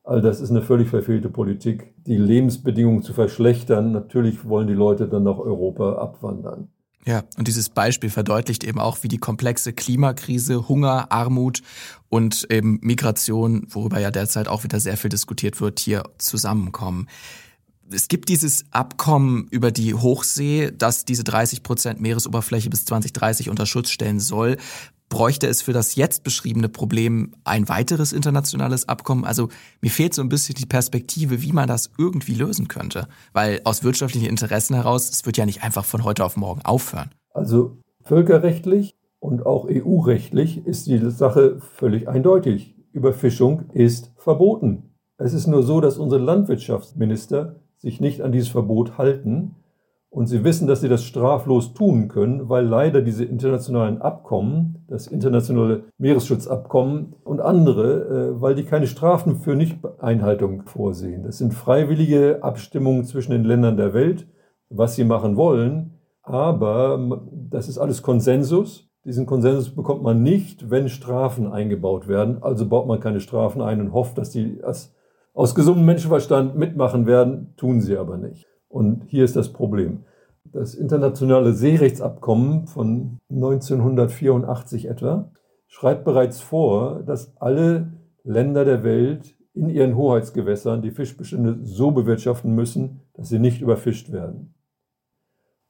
All 0.03 0.21
das 0.21 0.43
ist 0.43 0.51
eine 0.51 0.61
völlig 0.61 0.91
verfehlte 0.91 1.31
Politik, 1.31 1.95
die 2.05 2.19
Lebensbedingungen 2.19 3.01
zu 3.01 3.15
verschlechtern. 3.15 3.93
Natürlich 3.93 4.47
wollen 4.47 4.67
die 4.67 4.75
Leute 4.75 5.09
dann 5.09 5.23
nach 5.23 5.39
Europa 5.39 5.95
abwandern. 5.95 6.69
Ja, 7.07 7.25
und 7.37 7.49
dieses 7.49 7.69
Beispiel 7.69 8.09
verdeutlicht 8.09 8.65
eben 8.65 8.79
auch, 8.79 9.03
wie 9.03 9.09
die 9.09 9.19
komplexe 9.19 9.75
Klimakrise, 9.75 10.69
Hunger, 10.69 11.13
Armut 11.13 11.63
und 12.09 12.47
eben 12.51 12.79
Migration, 12.83 13.67
worüber 13.69 14.01
ja 14.01 14.11
derzeit 14.11 14.49
auch 14.49 14.65
wieder 14.65 14.81
sehr 14.81 14.97
viel 14.97 15.11
diskutiert 15.11 15.61
wird, 15.61 15.81
hier 15.81 16.05
zusammenkommen. 16.17 17.09
Es 17.91 18.09
gibt 18.09 18.31
dieses 18.31 18.65
Abkommen 18.71 19.47
über 19.51 19.71
die 19.71 19.93
Hochsee, 19.93 20.73
das 20.75 21.05
diese 21.05 21.25
30 21.25 21.63
Prozent 21.63 22.01
Meeresoberfläche 22.01 22.71
bis 22.71 22.87
2030 22.87 23.51
unter 23.51 23.67
Schutz 23.67 23.91
stellen 23.91 24.21
soll 24.21 24.57
bräuchte 25.15 25.47
es 25.47 25.63
für 25.63 25.73
das 25.73 25.95
jetzt 25.95 26.25
beschriebene 26.25 26.69
Problem 26.69 27.37
ein 27.45 27.69
weiteres 27.69 28.13
internationales 28.13 28.89
Abkommen? 28.89 29.25
Also 29.25 29.49
mir 29.81 29.91
fehlt 29.91 30.13
so 30.13 30.23
ein 30.23 30.29
bisschen 30.29 30.57
die 30.57 30.67
Perspektive, 30.67 31.41
wie 31.41 31.53
man 31.53 31.69
das 31.69 31.93
irgendwie 31.97 32.35
lösen 32.35 32.67
könnte. 32.67 33.07
Weil 33.33 33.61
aus 33.63 33.85
wirtschaftlichen 33.85 34.27
Interessen 34.27 34.75
heraus, 34.75 35.09
es 35.09 35.25
wird 35.25 35.37
ja 35.37 35.47
nicht 35.47 35.63
einfach 35.63 35.85
von 35.85 36.03
heute 36.03 36.25
auf 36.25 36.37
morgen 36.37 36.63
aufhören. 36.63 37.13
Also 37.31 37.77
völkerrechtlich 38.03 38.97
und 39.21 39.47
auch 39.47 39.69
EU-rechtlich 39.71 40.67
ist 40.67 40.89
die 40.89 40.99
Sache 41.11 41.61
völlig 41.61 42.09
eindeutig. 42.09 42.75
Überfischung 42.91 43.71
ist 43.73 44.11
verboten. 44.17 44.97
Es 45.17 45.33
ist 45.33 45.47
nur 45.47 45.63
so, 45.63 45.81
dass 45.81 45.97
unsere 45.97 46.21
Landwirtschaftsminister 46.23 47.61
sich 47.77 48.01
nicht 48.01 48.21
an 48.21 48.33
dieses 48.33 48.49
Verbot 48.49 48.99
halten 48.99 49.55
und 50.15 50.27
sie 50.29 50.45
wissen, 50.45 50.69
dass 50.69 50.81
sie 50.81 50.89
das 50.89 51.03
straflos 51.03 51.75
tun 51.75 52.07
können, 52.07 52.49
weil 52.49 52.65
leider 52.65 53.03
diese 53.03 53.25
internationalen 53.25 54.01
Abkommen, 54.01 54.85
das 54.87 55.09
internationale 55.09 55.87
Meeresschutzabkommen 55.99 57.17
und 57.25 57.41
andere, 57.41 58.35
äh, 58.37 58.41
weil 58.41 58.55
die 58.55 58.63
keine 58.63 58.87
Strafen 58.87 59.41
für 59.41 59.57
Nichteinhaltung 59.57 60.67
vorsehen. 60.67 61.25
Das 61.25 61.39
sind 61.39 61.53
freiwillige 61.53 62.45
Abstimmungen 62.45 63.03
zwischen 63.03 63.33
den 63.33 63.43
Ländern 63.43 63.77
der 63.77 63.93
Welt, 63.93 64.29
was 64.71 64.95
sie 64.95 65.03
machen 65.03 65.37
wollen. 65.37 65.99
Aber 66.23 67.27
das 67.51 67.69
ist 67.69 67.79
alles 67.79 68.03
Konsensus. 68.03 68.89
Diesen 69.05 69.27
Konsensus 69.27 69.75
bekommt 69.75 70.05
man 70.05 70.23
nicht, 70.23 70.71
wenn 70.71 70.89
Strafen 70.89 71.51
eingebaut 71.51 72.07
werden. 72.07 72.41
Also 72.41 72.69
baut 72.69 72.87
man 72.87 73.01
keine 73.01 73.19
Strafen 73.19 73.61
ein 73.61 73.81
und 73.81 73.93
hofft, 73.93 74.17
dass 74.17 74.31
die 74.31 74.63
aus 75.35 75.55
gesundem 75.57 75.87
Menschenverstand 75.87 76.57
mitmachen 76.57 77.09
werden, 77.09 77.53
tun 77.57 77.81
sie 77.81 77.97
aber 77.97 78.17
nicht. 78.17 78.47
Und 78.75 79.05
hier 79.07 79.25
ist 79.25 79.37
das 79.37 79.53
Problem. 79.53 80.01
Das 80.43 80.75
internationale 80.75 81.53
Seerechtsabkommen 81.53 82.67
von 82.67 83.21
1984 83.31 84.89
etwa 84.89 85.31
schreibt 85.69 86.05
bereits 86.05 86.41
vor, 86.41 87.05
dass 87.05 87.37
alle 87.37 87.93
Länder 88.25 88.65
der 88.65 88.83
Welt 88.83 89.37
in 89.55 89.69
ihren 89.69 89.97
Hoheitsgewässern 89.97 90.83
die 90.83 90.91
Fischbestände 90.91 91.61
so 91.63 91.93
bewirtschaften 91.93 92.53
müssen, 92.53 93.03
dass 93.15 93.29
sie 93.29 93.39
nicht 93.39 93.63
überfischt 93.63 94.11
werden. 94.11 94.55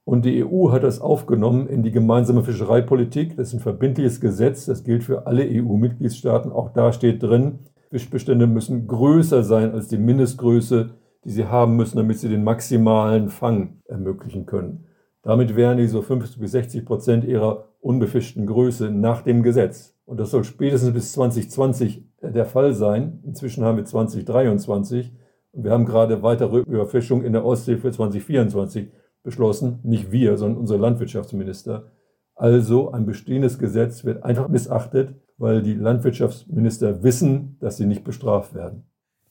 Und 0.04 0.24
die 0.24 0.42
EU 0.42 0.70
hat 0.70 0.82
das 0.82 1.02
aufgenommen 1.02 1.66
in 1.66 1.82
die 1.82 1.92
gemeinsame 1.92 2.42
Fischereipolitik. 2.42 3.36
Das 3.36 3.48
ist 3.48 3.54
ein 3.54 3.60
verbindliches 3.60 4.18
Gesetz, 4.18 4.64
das 4.64 4.82
gilt 4.82 5.04
für 5.04 5.26
alle 5.26 5.42
EU-Mitgliedstaaten. 5.42 6.50
Auch 6.50 6.70
da 6.70 6.90
steht 6.90 7.22
drin, 7.22 7.58
Fischbestände 7.90 8.46
müssen 8.46 8.86
größer 8.86 9.44
sein 9.44 9.72
als 9.72 9.88
die 9.88 9.98
Mindestgröße 9.98 10.94
die 11.24 11.30
sie 11.30 11.46
haben 11.46 11.76
müssen, 11.76 11.96
damit 11.96 12.18
sie 12.18 12.28
den 12.28 12.44
maximalen 12.44 13.28
Fang 13.28 13.80
ermöglichen 13.86 14.46
können. 14.46 14.86
Damit 15.22 15.56
wären 15.56 15.78
die 15.78 15.86
so 15.86 16.02
50 16.02 16.38
bis 16.38 16.52
60 16.52 16.84
Prozent 16.84 17.24
ihrer 17.24 17.68
unbefischten 17.80 18.46
Größe 18.46 18.90
nach 18.90 19.22
dem 19.22 19.42
Gesetz. 19.42 19.96
Und 20.04 20.20
das 20.20 20.30
soll 20.30 20.44
spätestens 20.44 20.92
bis 20.92 21.12
2020 21.12 22.04
der 22.22 22.44
Fall 22.44 22.74
sein. 22.74 23.20
Inzwischen 23.24 23.64
haben 23.64 23.78
wir 23.78 23.84
2023 23.84 25.12
und 25.52 25.64
wir 25.64 25.70
haben 25.70 25.86
gerade 25.86 26.22
weitere 26.22 26.58
Überfischung 26.58 27.22
in 27.22 27.32
der 27.32 27.44
Ostsee 27.44 27.78
für 27.78 27.90
2024 27.90 28.90
beschlossen. 29.22 29.80
Nicht 29.82 30.12
wir, 30.12 30.36
sondern 30.36 30.60
unser 30.60 30.76
Landwirtschaftsminister. 30.76 31.90
Also 32.34 32.90
ein 32.90 33.06
bestehendes 33.06 33.58
Gesetz 33.58 34.04
wird 34.04 34.24
einfach 34.24 34.48
missachtet, 34.48 35.14
weil 35.38 35.62
die 35.62 35.74
Landwirtschaftsminister 35.74 37.02
wissen, 37.02 37.56
dass 37.60 37.76
sie 37.76 37.86
nicht 37.86 38.04
bestraft 38.04 38.54
werden. 38.54 38.84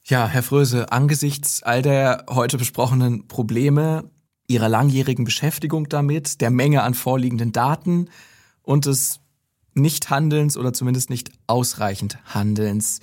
Ja, 0.06 0.28
Herr 0.28 0.44
Fröse, 0.44 0.92
angesichts 0.92 1.63
all 1.63 1.82
der 1.82 2.26
heute 2.30 2.58
besprochenen 2.58 3.28
Probleme, 3.30 4.04
Ihrer 4.48 4.68
langjährigen 4.68 5.24
Beschäftigung 5.24 5.88
damit, 5.88 6.42
der 6.42 6.50
Menge 6.50 6.84
an 6.84 6.94
vorliegenden 6.94 7.54
Daten 7.54 8.10
und 8.63 8.86
des 8.86 9.22
Nichthandelns 9.76 10.58
oder 10.58 10.74
zumindest 10.74 11.10
nicht 11.10 11.32
ausreichend 11.48 12.18
Handelns, 12.26 13.00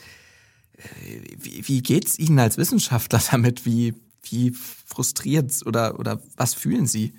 äh, 0.77 1.21
wie, 1.39 1.67
wie 1.67 1.83
geht's 1.83 2.19
Ihnen 2.19 2.39
als 2.39 2.59
Wissenschaftler 2.59 3.21
damit? 3.31 3.65
Wie, 3.65 3.95
wie 4.23 4.51
frustriert 4.51 5.53
oder, 5.65 5.99
oder 5.99 6.21
was 6.37 6.53
fühlen 6.53 6.87
Sie? 6.87 7.15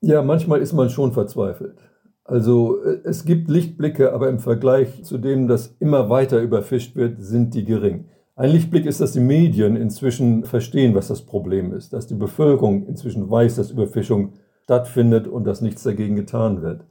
Ja, 0.00 0.22
manchmal 0.22 0.62
ist 0.62 0.72
man 0.72 0.88
schon 0.88 1.12
verzweifelt. 1.12 1.76
Also 2.24 2.82
äh, 2.82 3.00
es 3.04 3.26
gibt 3.26 3.50
Lichtblicke, 3.50 4.14
aber 4.14 4.30
im 4.30 4.38
Vergleich 4.38 5.04
zu 5.04 5.18
dem, 5.18 5.46
dass 5.46 5.76
immer 5.78 6.08
weiter 6.08 6.40
überfischt 6.40 6.96
wird, 6.96 7.22
sind 7.22 7.52
die 7.52 7.66
gering. 7.66 8.06
Ein 8.38 8.50
Lichtblick 8.50 8.84
ist, 8.84 9.00
dass 9.00 9.12
die 9.12 9.20
Medien 9.20 9.76
inzwischen 9.76 10.44
verstehen, 10.44 10.94
was 10.94 11.08
das 11.08 11.22
Problem 11.22 11.72
ist, 11.72 11.94
dass 11.94 12.06
die 12.06 12.14
Bevölkerung 12.14 12.86
inzwischen 12.86 13.30
weiß, 13.30 13.56
dass 13.56 13.70
Überfischung 13.70 14.34
stattfindet 14.64 15.26
und 15.26 15.44
dass 15.44 15.62
nichts 15.62 15.82
dagegen 15.82 16.16
getan 16.16 16.60
wird. 16.60 16.84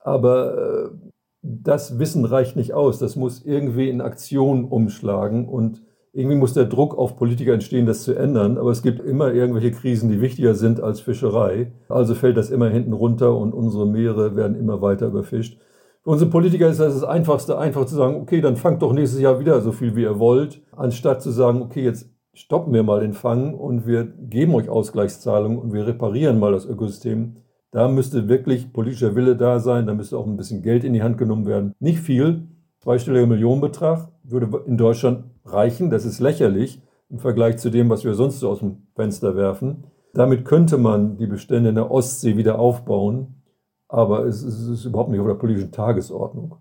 Aber 0.00 0.56
äh, 0.56 1.10
das 1.42 1.98
Wissen 1.98 2.24
reicht 2.24 2.56
nicht 2.56 2.72
aus. 2.72 2.98
Das 2.98 3.16
muss 3.16 3.44
irgendwie 3.44 3.90
in 3.90 4.00
Aktion 4.00 4.64
umschlagen 4.64 5.46
und 5.46 5.82
irgendwie 6.14 6.38
muss 6.38 6.54
der 6.54 6.64
Druck 6.64 6.96
auf 6.96 7.18
Politiker 7.18 7.52
entstehen, 7.52 7.84
das 7.84 8.04
zu 8.04 8.14
ändern. 8.14 8.56
Aber 8.56 8.70
es 8.70 8.82
gibt 8.82 9.00
immer 9.00 9.34
irgendwelche 9.34 9.72
Krisen, 9.72 10.08
die 10.08 10.22
wichtiger 10.22 10.54
sind 10.54 10.80
als 10.80 11.00
Fischerei. 11.00 11.72
Also 11.90 12.14
fällt 12.14 12.38
das 12.38 12.48
immer 12.48 12.70
hinten 12.70 12.94
runter 12.94 13.36
und 13.36 13.52
unsere 13.52 13.86
Meere 13.86 14.34
werden 14.36 14.56
immer 14.56 14.80
weiter 14.80 15.08
überfischt. 15.08 15.60
Für 16.06 16.10
unsere 16.10 16.30
Politiker 16.30 16.68
ist 16.68 16.78
das 16.78 16.94
das 16.94 17.02
Einfachste, 17.02 17.58
einfach 17.58 17.84
zu 17.84 17.96
sagen, 17.96 18.14
okay, 18.14 18.40
dann 18.40 18.54
fangt 18.54 18.80
doch 18.80 18.92
nächstes 18.92 19.20
Jahr 19.20 19.40
wieder 19.40 19.60
so 19.60 19.72
viel, 19.72 19.96
wie 19.96 20.02
ihr 20.02 20.20
wollt, 20.20 20.62
anstatt 20.76 21.20
zu 21.20 21.32
sagen, 21.32 21.60
okay, 21.60 21.82
jetzt 21.82 22.08
stoppen 22.32 22.72
wir 22.72 22.84
mal 22.84 23.00
den 23.00 23.12
Fang 23.12 23.54
und 23.54 23.88
wir 23.88 24.04
geben 24.04 24.54
euch 24.54 24.68
Ausgleichszahlungen 24.68 25.58
und 25.58 25.72
wir 25.72 25.84
reparieren 25.84 26.38
mal 26.38 26.52
das 26.52 26.64
Ökosystem. 26.64 27.38
Da 27.72 27.88
müsste 27.88 28.28
wirklich 28.28 28.72
politischer 28.72 29.16
Wille 29.16 29.34
da 29.34 29.58
sein, 29.58 29.88
da 29.88 29.94
müsste 29.94 30.16
auch 30.16 30.28
ein 30.28 30.36
bisschen 30.36 30.62
Geld 30.62 30.84
in 30.84 30.92
die 30.92 31.02
Hand 31.02 31.18
genommen 31.18 31.44
werden. 31.44 31.74
Nicht 31.80 31.98
viel, 31.98 32.46
zweistelliger 32.78 33.26
Millionenbetrag 33.26 34.08
würde 34.22 34.62
in 34.64 34.76
Deutschland 34.76 35.24
reichen, 35.44 35.90
das 35.90 36.04
ist 36.04 36.20
lächerlich 36.20 36.80
im 37.10 37.18
Vergleich 37.18 37.56
zu 37.56 37.68
dem, 37.68 37.90
was 37.90 38.04
wir 38.04 38.14
sonst 38.14 38.38
so 38.38 38.48
aus 38.48 38.60
dem 38.60 38.86
Fenster 38.94 39.34
werfen. 39.34 39.88
Damit 40.14 40.44
könnte 40.44 40.78
man 40.78 41.16
die 41.16 41.26
Bestände 41.26 41.70
in 41.70 41.74
der 41.74 41.90
Ostsee 41.90 42.36
wieder 42.36 42.60
aufbauen 42.60 43.42
aber 43.88 44.24
es, 44.26 44.42
es 44.42 44.68
ist 44.68 44.84
überhaupt 44.84 45.10
nicht 45.10 45.20
auf 45.20 45.26
der 45.26 45.34
politischen 45.34 45.72
Tagesordnung. 45.72 46.56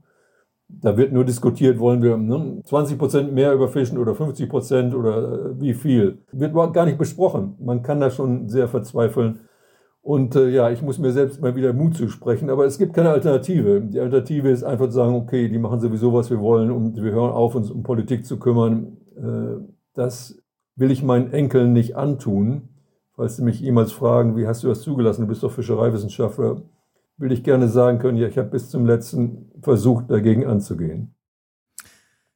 Da 0.67 0.97
wird 0.97 1.13
nur 1.13 1.25
diskutiert, 1.25 1.79
wollen 1.79 2.01
wir 2.01 2.17
ne, 2.17 2.61
20 2.63 2.97
Prozent 2.97 3.33
mehr 3.33 3.53
überfischen 3.53 3.97
oder 3.97 4.15
50 4.15 4.49
Prozent 4.49 4.95
oder 4.95 5.51
äh, 5.51 5.61
wie 5.61 5.73
viel. 5.73 6.23
Wird 6.31 6.51
überhaupt 6.51 6.73
gar 6.73 6.85
nicht 6.85 6.97
besprochen. 6.97 7.55
Man 7.59 7.83
kann 7.83 7.99
da 7.99 8.09
schon 8.09 8.49
sehr 8.49 8.67
verzweifeln. 8.67 9.41
Und 10.01 10.35
äh, 10.35 10.49
ja, 10.49 10.69
ich 10.69 10.81
muss 10.81 10.99
mir 10.99 11.11
selbst 11.11 11.41
mal 11.41 11.55
wieder 11.55 11.73
Mut 11.73 11.95
zusprechen, 11.95 12.49
aber 12.49 12.65
es 12.65 12.77
gibt 12.77 12.93
keine 12.93 13.09
Alternative. 13.09 13.81
Die 13.81 13.99
Alternative 13.99 14.49
ist 14.49 14.63
einfach 14.63 14.85
zu 14.85 14.93
sagen, 14.93 15.15
okay, 15.15 15.49
die 15.49 15.57
machen 15.57 15.79
sowieso, 15.79 16.13
was 16.13 16.29
wir 16.29 16.39
wollen 16.39 16.71
und 16.71 17.01
wir 17.01 17.11
hören 17.11 17.31
auf, 17.31 17.55
uns 17.55 17.71
um 17.71 17.83
Politik 17.83 18.25
zu 18.25 18.37
kümmern. 18.37 18.97
Äh, 19.17 19.65
das 19.93 20.41
will 20.75 20.91
ich 20.91 21.03
meinen 21.03 21.31
Enkeln 21.31 21.73
nicht 21.73 21.95
antun. 21.95 22.69
Falls 23.15 23.37
sie 23.37 23.43
mich 23.43 23.59
jemals 23.61 23.93
fragen, 23.93 24.35
wie 24.35 24.45
hast 24.45 24.63
du 24.63 24.67
das 24.67 24.81
zugelassen? 24.81 25.21
Du 25.21 25.27
bist 25.27 25.41
doch 25.41 25.51
Fischereiwissenschaftler 25.51 26.61
will 27.17 27.31
ich 27.31 27.43
gerne 27.43 27.69
sagen 27.69 27.99
können, 27.99 28.17
ja, 28.17 28.27
ich 28.27 28.37
habe 28.37 28.49
bis 28.49 28.69
zum 28.69 28.85
letzten 28.85 29.51
versucht, 29.61 30.09
dagegen 30.09 30.45
anzugehen. 30.45 31.15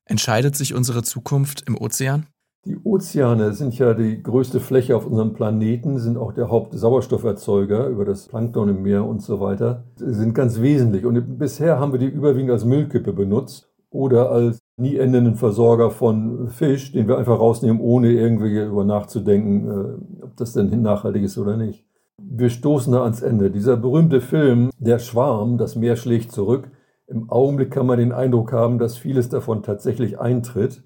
Entscheidet 0.05 0.55
sich 0.55 0.73
unsere 0.73 1.03
Zukunft 1.03 1.63
im 1.67 1.77
Ozean? 1.77 2.25
Die 2.65 2.77
Ozeane 2.83 3.53
sind 3.53 3.77
ja 3.77 3.93
die 3.93 4.21
größte 4.21 4.59
Fläche 4.59 4.95
auf 4.95 5.05
unserem 5.05 5.33
Planeten, 5.33 5.97
sind 5.97 6.17
auch 6.17 6.33
der 6.33 6.49
Hauptsauerstofferzeuger 6.49 7.87
über 7.87 8.03
das 8.03 8.27
Plankton 8.27 8.69
im 8.69 8.83
Meer 8.83 9.05
und 9.05 9.21
so 9.21 9.39
weiter, 9.39 9.85
Sie 9.95 10.13
sind 10.13 10.33
ganz 10.33 10.59
wesentlich. 10.59 11.05
Und 11.05 11.37
bisher 11.37 11.79
haben 11.79 11.93
wir 11.93 11.99
die 11.99 12.07
überwiegend 12.07 12.51
als 12.51 12.65
Müllkippe 12.65 13.13
benutzt 13.13 13.71
oder 13.91 14.29
als 14.31 14.59
nie 14.77 14.97
endenden 14.97 15.35
Versorger 15.35 15.89
von 15.89 16.49
Fisch, 16.49 16.91
den 16.91 17.07
wir 17.07 17.17
einfach 17.17 17.39
rausnehmen, 17.39 17.81
ohne 17.81 18.11
irgendwie 18.11 18.61
über 18.61 18.83
nachzudenken, 18.83 19.67
äh, 19.67 20.23
ob 20.23 20.35
das 20.35 20.53
denn 20.53 20.81
nachhaltig 20.81 21.23
ist 21.23 21.37
oder 21.37 21.55
nicht. 21.55 21.85
Wir 22.31 22.51
stoßen 22.51 22.93
da 22.93 23.01
ans 23.01 23.23
Ende. 23.23 23.49
Dieser 23.49 23.75
berühmte 23.75 24.21
Film 24.21 24.69
Der 24.77 24.99
Schwarm, 24.99 25.57
das 25.57 25.75
Meer 25.75 25.95
schlägt 25.95 26.31
zurück. 26.31 26.69
Im 27.07 27.27
Augenblick 27.31 27.71
kann 27.71 27.87
man 27.87 27.97
den 27.97 28.11
Eindruck 28.11 28.53
haben, 28.53 28.77
dass 28.77 28.97
vieles 28.97 29.29
davon 29.29 29.63
tatsächlich 29.63 30.19
eintritt. 30.19 30.83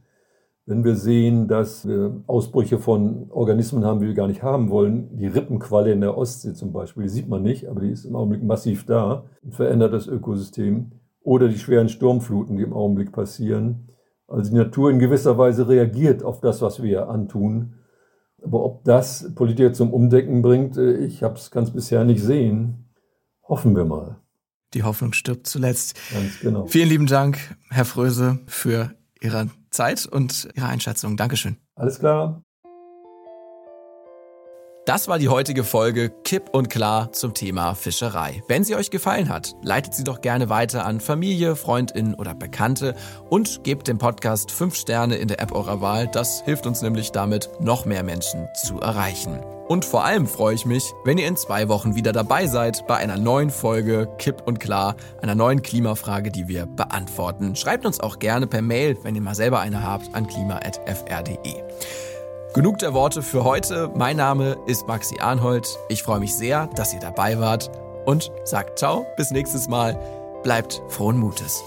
Wenn 0.66 0.86
wir 0.86 0.96
sehen, 0.96 1.50
dass 1.50 1.86
wir 1.86 2.24
Ausbrüche 2.28 2.80
von 2.80 3.30
Organismen 3.30 3.84
haben, 3.84 4.00
die 4.00 4.08
wir 4.08 4.14
gar 4.14 4.30
nicht 4.30 4.42
haben 4.42 4.70
wollen, 4.70 5.18
die 5.18 5.28
Rippenqualle 5.28 5.92
in 5.92 6.00
der 6.00 6.18
Ostsee 6.18 6.54
zum 6.54 6.72
Beispiel, 6.72 7.04
die 7.04 7.10
sieht 7.10 7.28
man 7.28 7.44
nicht, 7.44 7.68
aber 7.68 7.82
die 7.82 7.92
ist 7.92 8.06
im 8.06 8.16
Augenblick 8.16 8.44
massiv 8.44 8.86
da 8.86 9.26
und 9.44 9.54
verändert 9.54 9.92
das 9.92 10.08
Ökosystem. 10.08 10.94
Oder 11.24 11.50
die 11.50 11.60
schweren 11.60 11.90
Sturmfluten, 11.90 12.56
die 12.56 12.64
im 12.64 12.72
Augenblick 12.72 13.12
passieren. 13.12 13.90
Also 14.30 14.50
die 14.50 14.58
Natur 14.58 14.92
in 14.92 15.00
gewisser 15.00 15.38
Weise 15.38 15.68
reagiert 15.68 16.24
auf 16.24 16.40
das, 16.40 16.62
was 16.62 16.82
wir 16.82 17.10
antun. 17.10 17.74
Aber 18.44 18.64
ob 18.64 18.84
das 18.84 19.34
Politiker 19.36 19.74
zum 19.74 19.94
Umdecken 19.94 20.42
bringt, 20.42 20.78
äh, 20.78 20.98
ich 20.98 21.20
kann 21.20 21.64
es 21.64 21.72
bisher 21.72 22.04
nicht 22.04 22.22
sehen. 22.22 22.90
Hoffen 23.48 23.76
wir 23.76 23.86
mal. 23.86 24.18
Die 24.74 24.84
Hoffnung 24.84 25.14
stirbt 25.14 25.48
zuletzt. 25.48 26.00
Ganz 26.12 26.40
genau. 26.40 26.66
Vielen 26.66 26.90
lieben 26.90 27.08
Dank, 27.08 27.56
Herr 27.70 27.86
Fröse, 27.86 28.40
für 28.48 28.94
Ihre 29.22 29.50
Zeit 29.70 30.06
und 30.06 30.50
Ihre 30.56 30.68
Einschätzung. 30.68 31.16
Dankeschön. 31.16 31.58
Alles 31.76 32.00
klar. 32.00 32.44
Das 34.86 35.08
war 35.08 35.18
die 35.18 35.30
heutige 35.30 35.64
Folge 35.64 36.10
Kipp 36.26 36.50
und 36.52 36.70
Klar 36.70 37.14
zum 37.14 37.34
Thema 37.34 37.74
Fischerei. 37.74 38.44
Wenn 38.50 38.66
sie 38.66 38.76
euch 38.76 38.92
gefallen 38.92 39.30
hat, 39.30 39.56
leitet 39.62 39.94
sie 39.94 40.04
doch 40.04 40.20
gerne 40.20 40.50
weiter 40.50 40.86
an 40.86 41.00
Familie, 41.00 41.56
Freundinnen 41.56 42.16
oder 42.16 42.36
Bekannte 42.36 42.94
und 43.30 43.64
gebt 43.64 43.88
dem 43.88 43.98
Podcast 43.98 44.52
5 44.52 44.76
Sterne 44.76 45.16
in 45.16 45.30
der 45.30 45.40
App 45.40 45.54
eurer 45.54 45.80
Wahl. 45.80 46.10
Das 46.12 46.42
hilft 46.44 46.68
uns 46.68 46.82
nämlich 46.82 47.14
damit, 47.14 47.50
noch 47.62 47.86
mehr 47.86 48.04
Menschen 48.04 48.50
zu 48.62 48.82
erreichen. 48.82 49.40
Und 49.70 49.86
vor 49.86 50.04
allem 50.04 50.28
freue 50.28 50.56
ich 50.56 50.66
mich, 50.66 50.92
wenn 51.06 51.18
ihr 51.18 51.30
in 51.30 51.38
zwei 51.38 51.70
Wochen 51.70 51.96
wieder 51.96 52.12
dabei 52.12 52.48
seid 52.48 52.86
bei 52.86 52.98
einer 52.98 53.16
neuen 53.16 53.52
Folge 53.52 54.10
Kipp 54.18 54.44
und 54.46 54.60
Klar, 54.60 54.98
einer 55.22 55.36
neuen 55.36 55.62
Klimafrage, 55.62 56.30
die 56.30 56.50
wir 56.50 56.66
beantworten. 56.66 57.56
Schreibt 57.56 57.86
uns 57.86 58.02
auch 58.02 58.20
gerne 58.20 58.48
per 58.48 58.62
Mail, 58.62 58.98
wenn 59.04 59.16
ihr 59.16 59.22
mal 59.22 59.34
selber 59.34 59.62
eine 59.62 59.82
habt, 59.82 60.14
an 60.14 60.28
klima.fr.de. 60.28 61.64
Genug 62.54 62.78
der 62.78 62.94
Worte 62.94 63.24
für 63.24 63.44
heute. 63.44 63.92
Mein 63.96 64.18
Name 64.18 64.60
ist 64.68 64.88
Maxi 64.88 65.18
Arnhold. 65.20 65.76
Ich 65.90 66.04
freue 66.04 66.20
mich 66.20 66.36
sehr, 66.36 66.68
dass 66.76 66.94
ihr 66.94 67.00
dabei 67.00 67.40
wart 67.40 67.72
und 68.06 68.32
sagt 68.44 68.78
ciao, 68.78 69.08
bis 69.18 69.32
nächstes 69.32 69.68
Mal. 69.68 70.00
Bleibt 70.44 70.84
frohen 70.88 71.18
Mutes. 71.18 71.64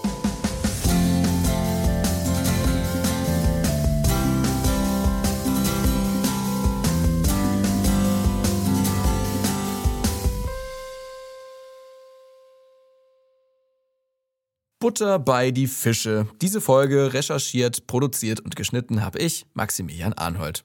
Butter 14.79 15.19
bei 15.19 15.51
die 15.51 15.67
Fische. 15.67 16.29
Diese 16.41 16.61
Folge 16.61 17.13
recherchiert, 17.13 17.89
produziert 17.89 18.39
und 18.39 18.55
geschnitten 18.55 19.03
habe 19.05 19.19
ich, 19.19 19.47
Maximilian 19.53 20.13
Arnhold. 20.13 20.65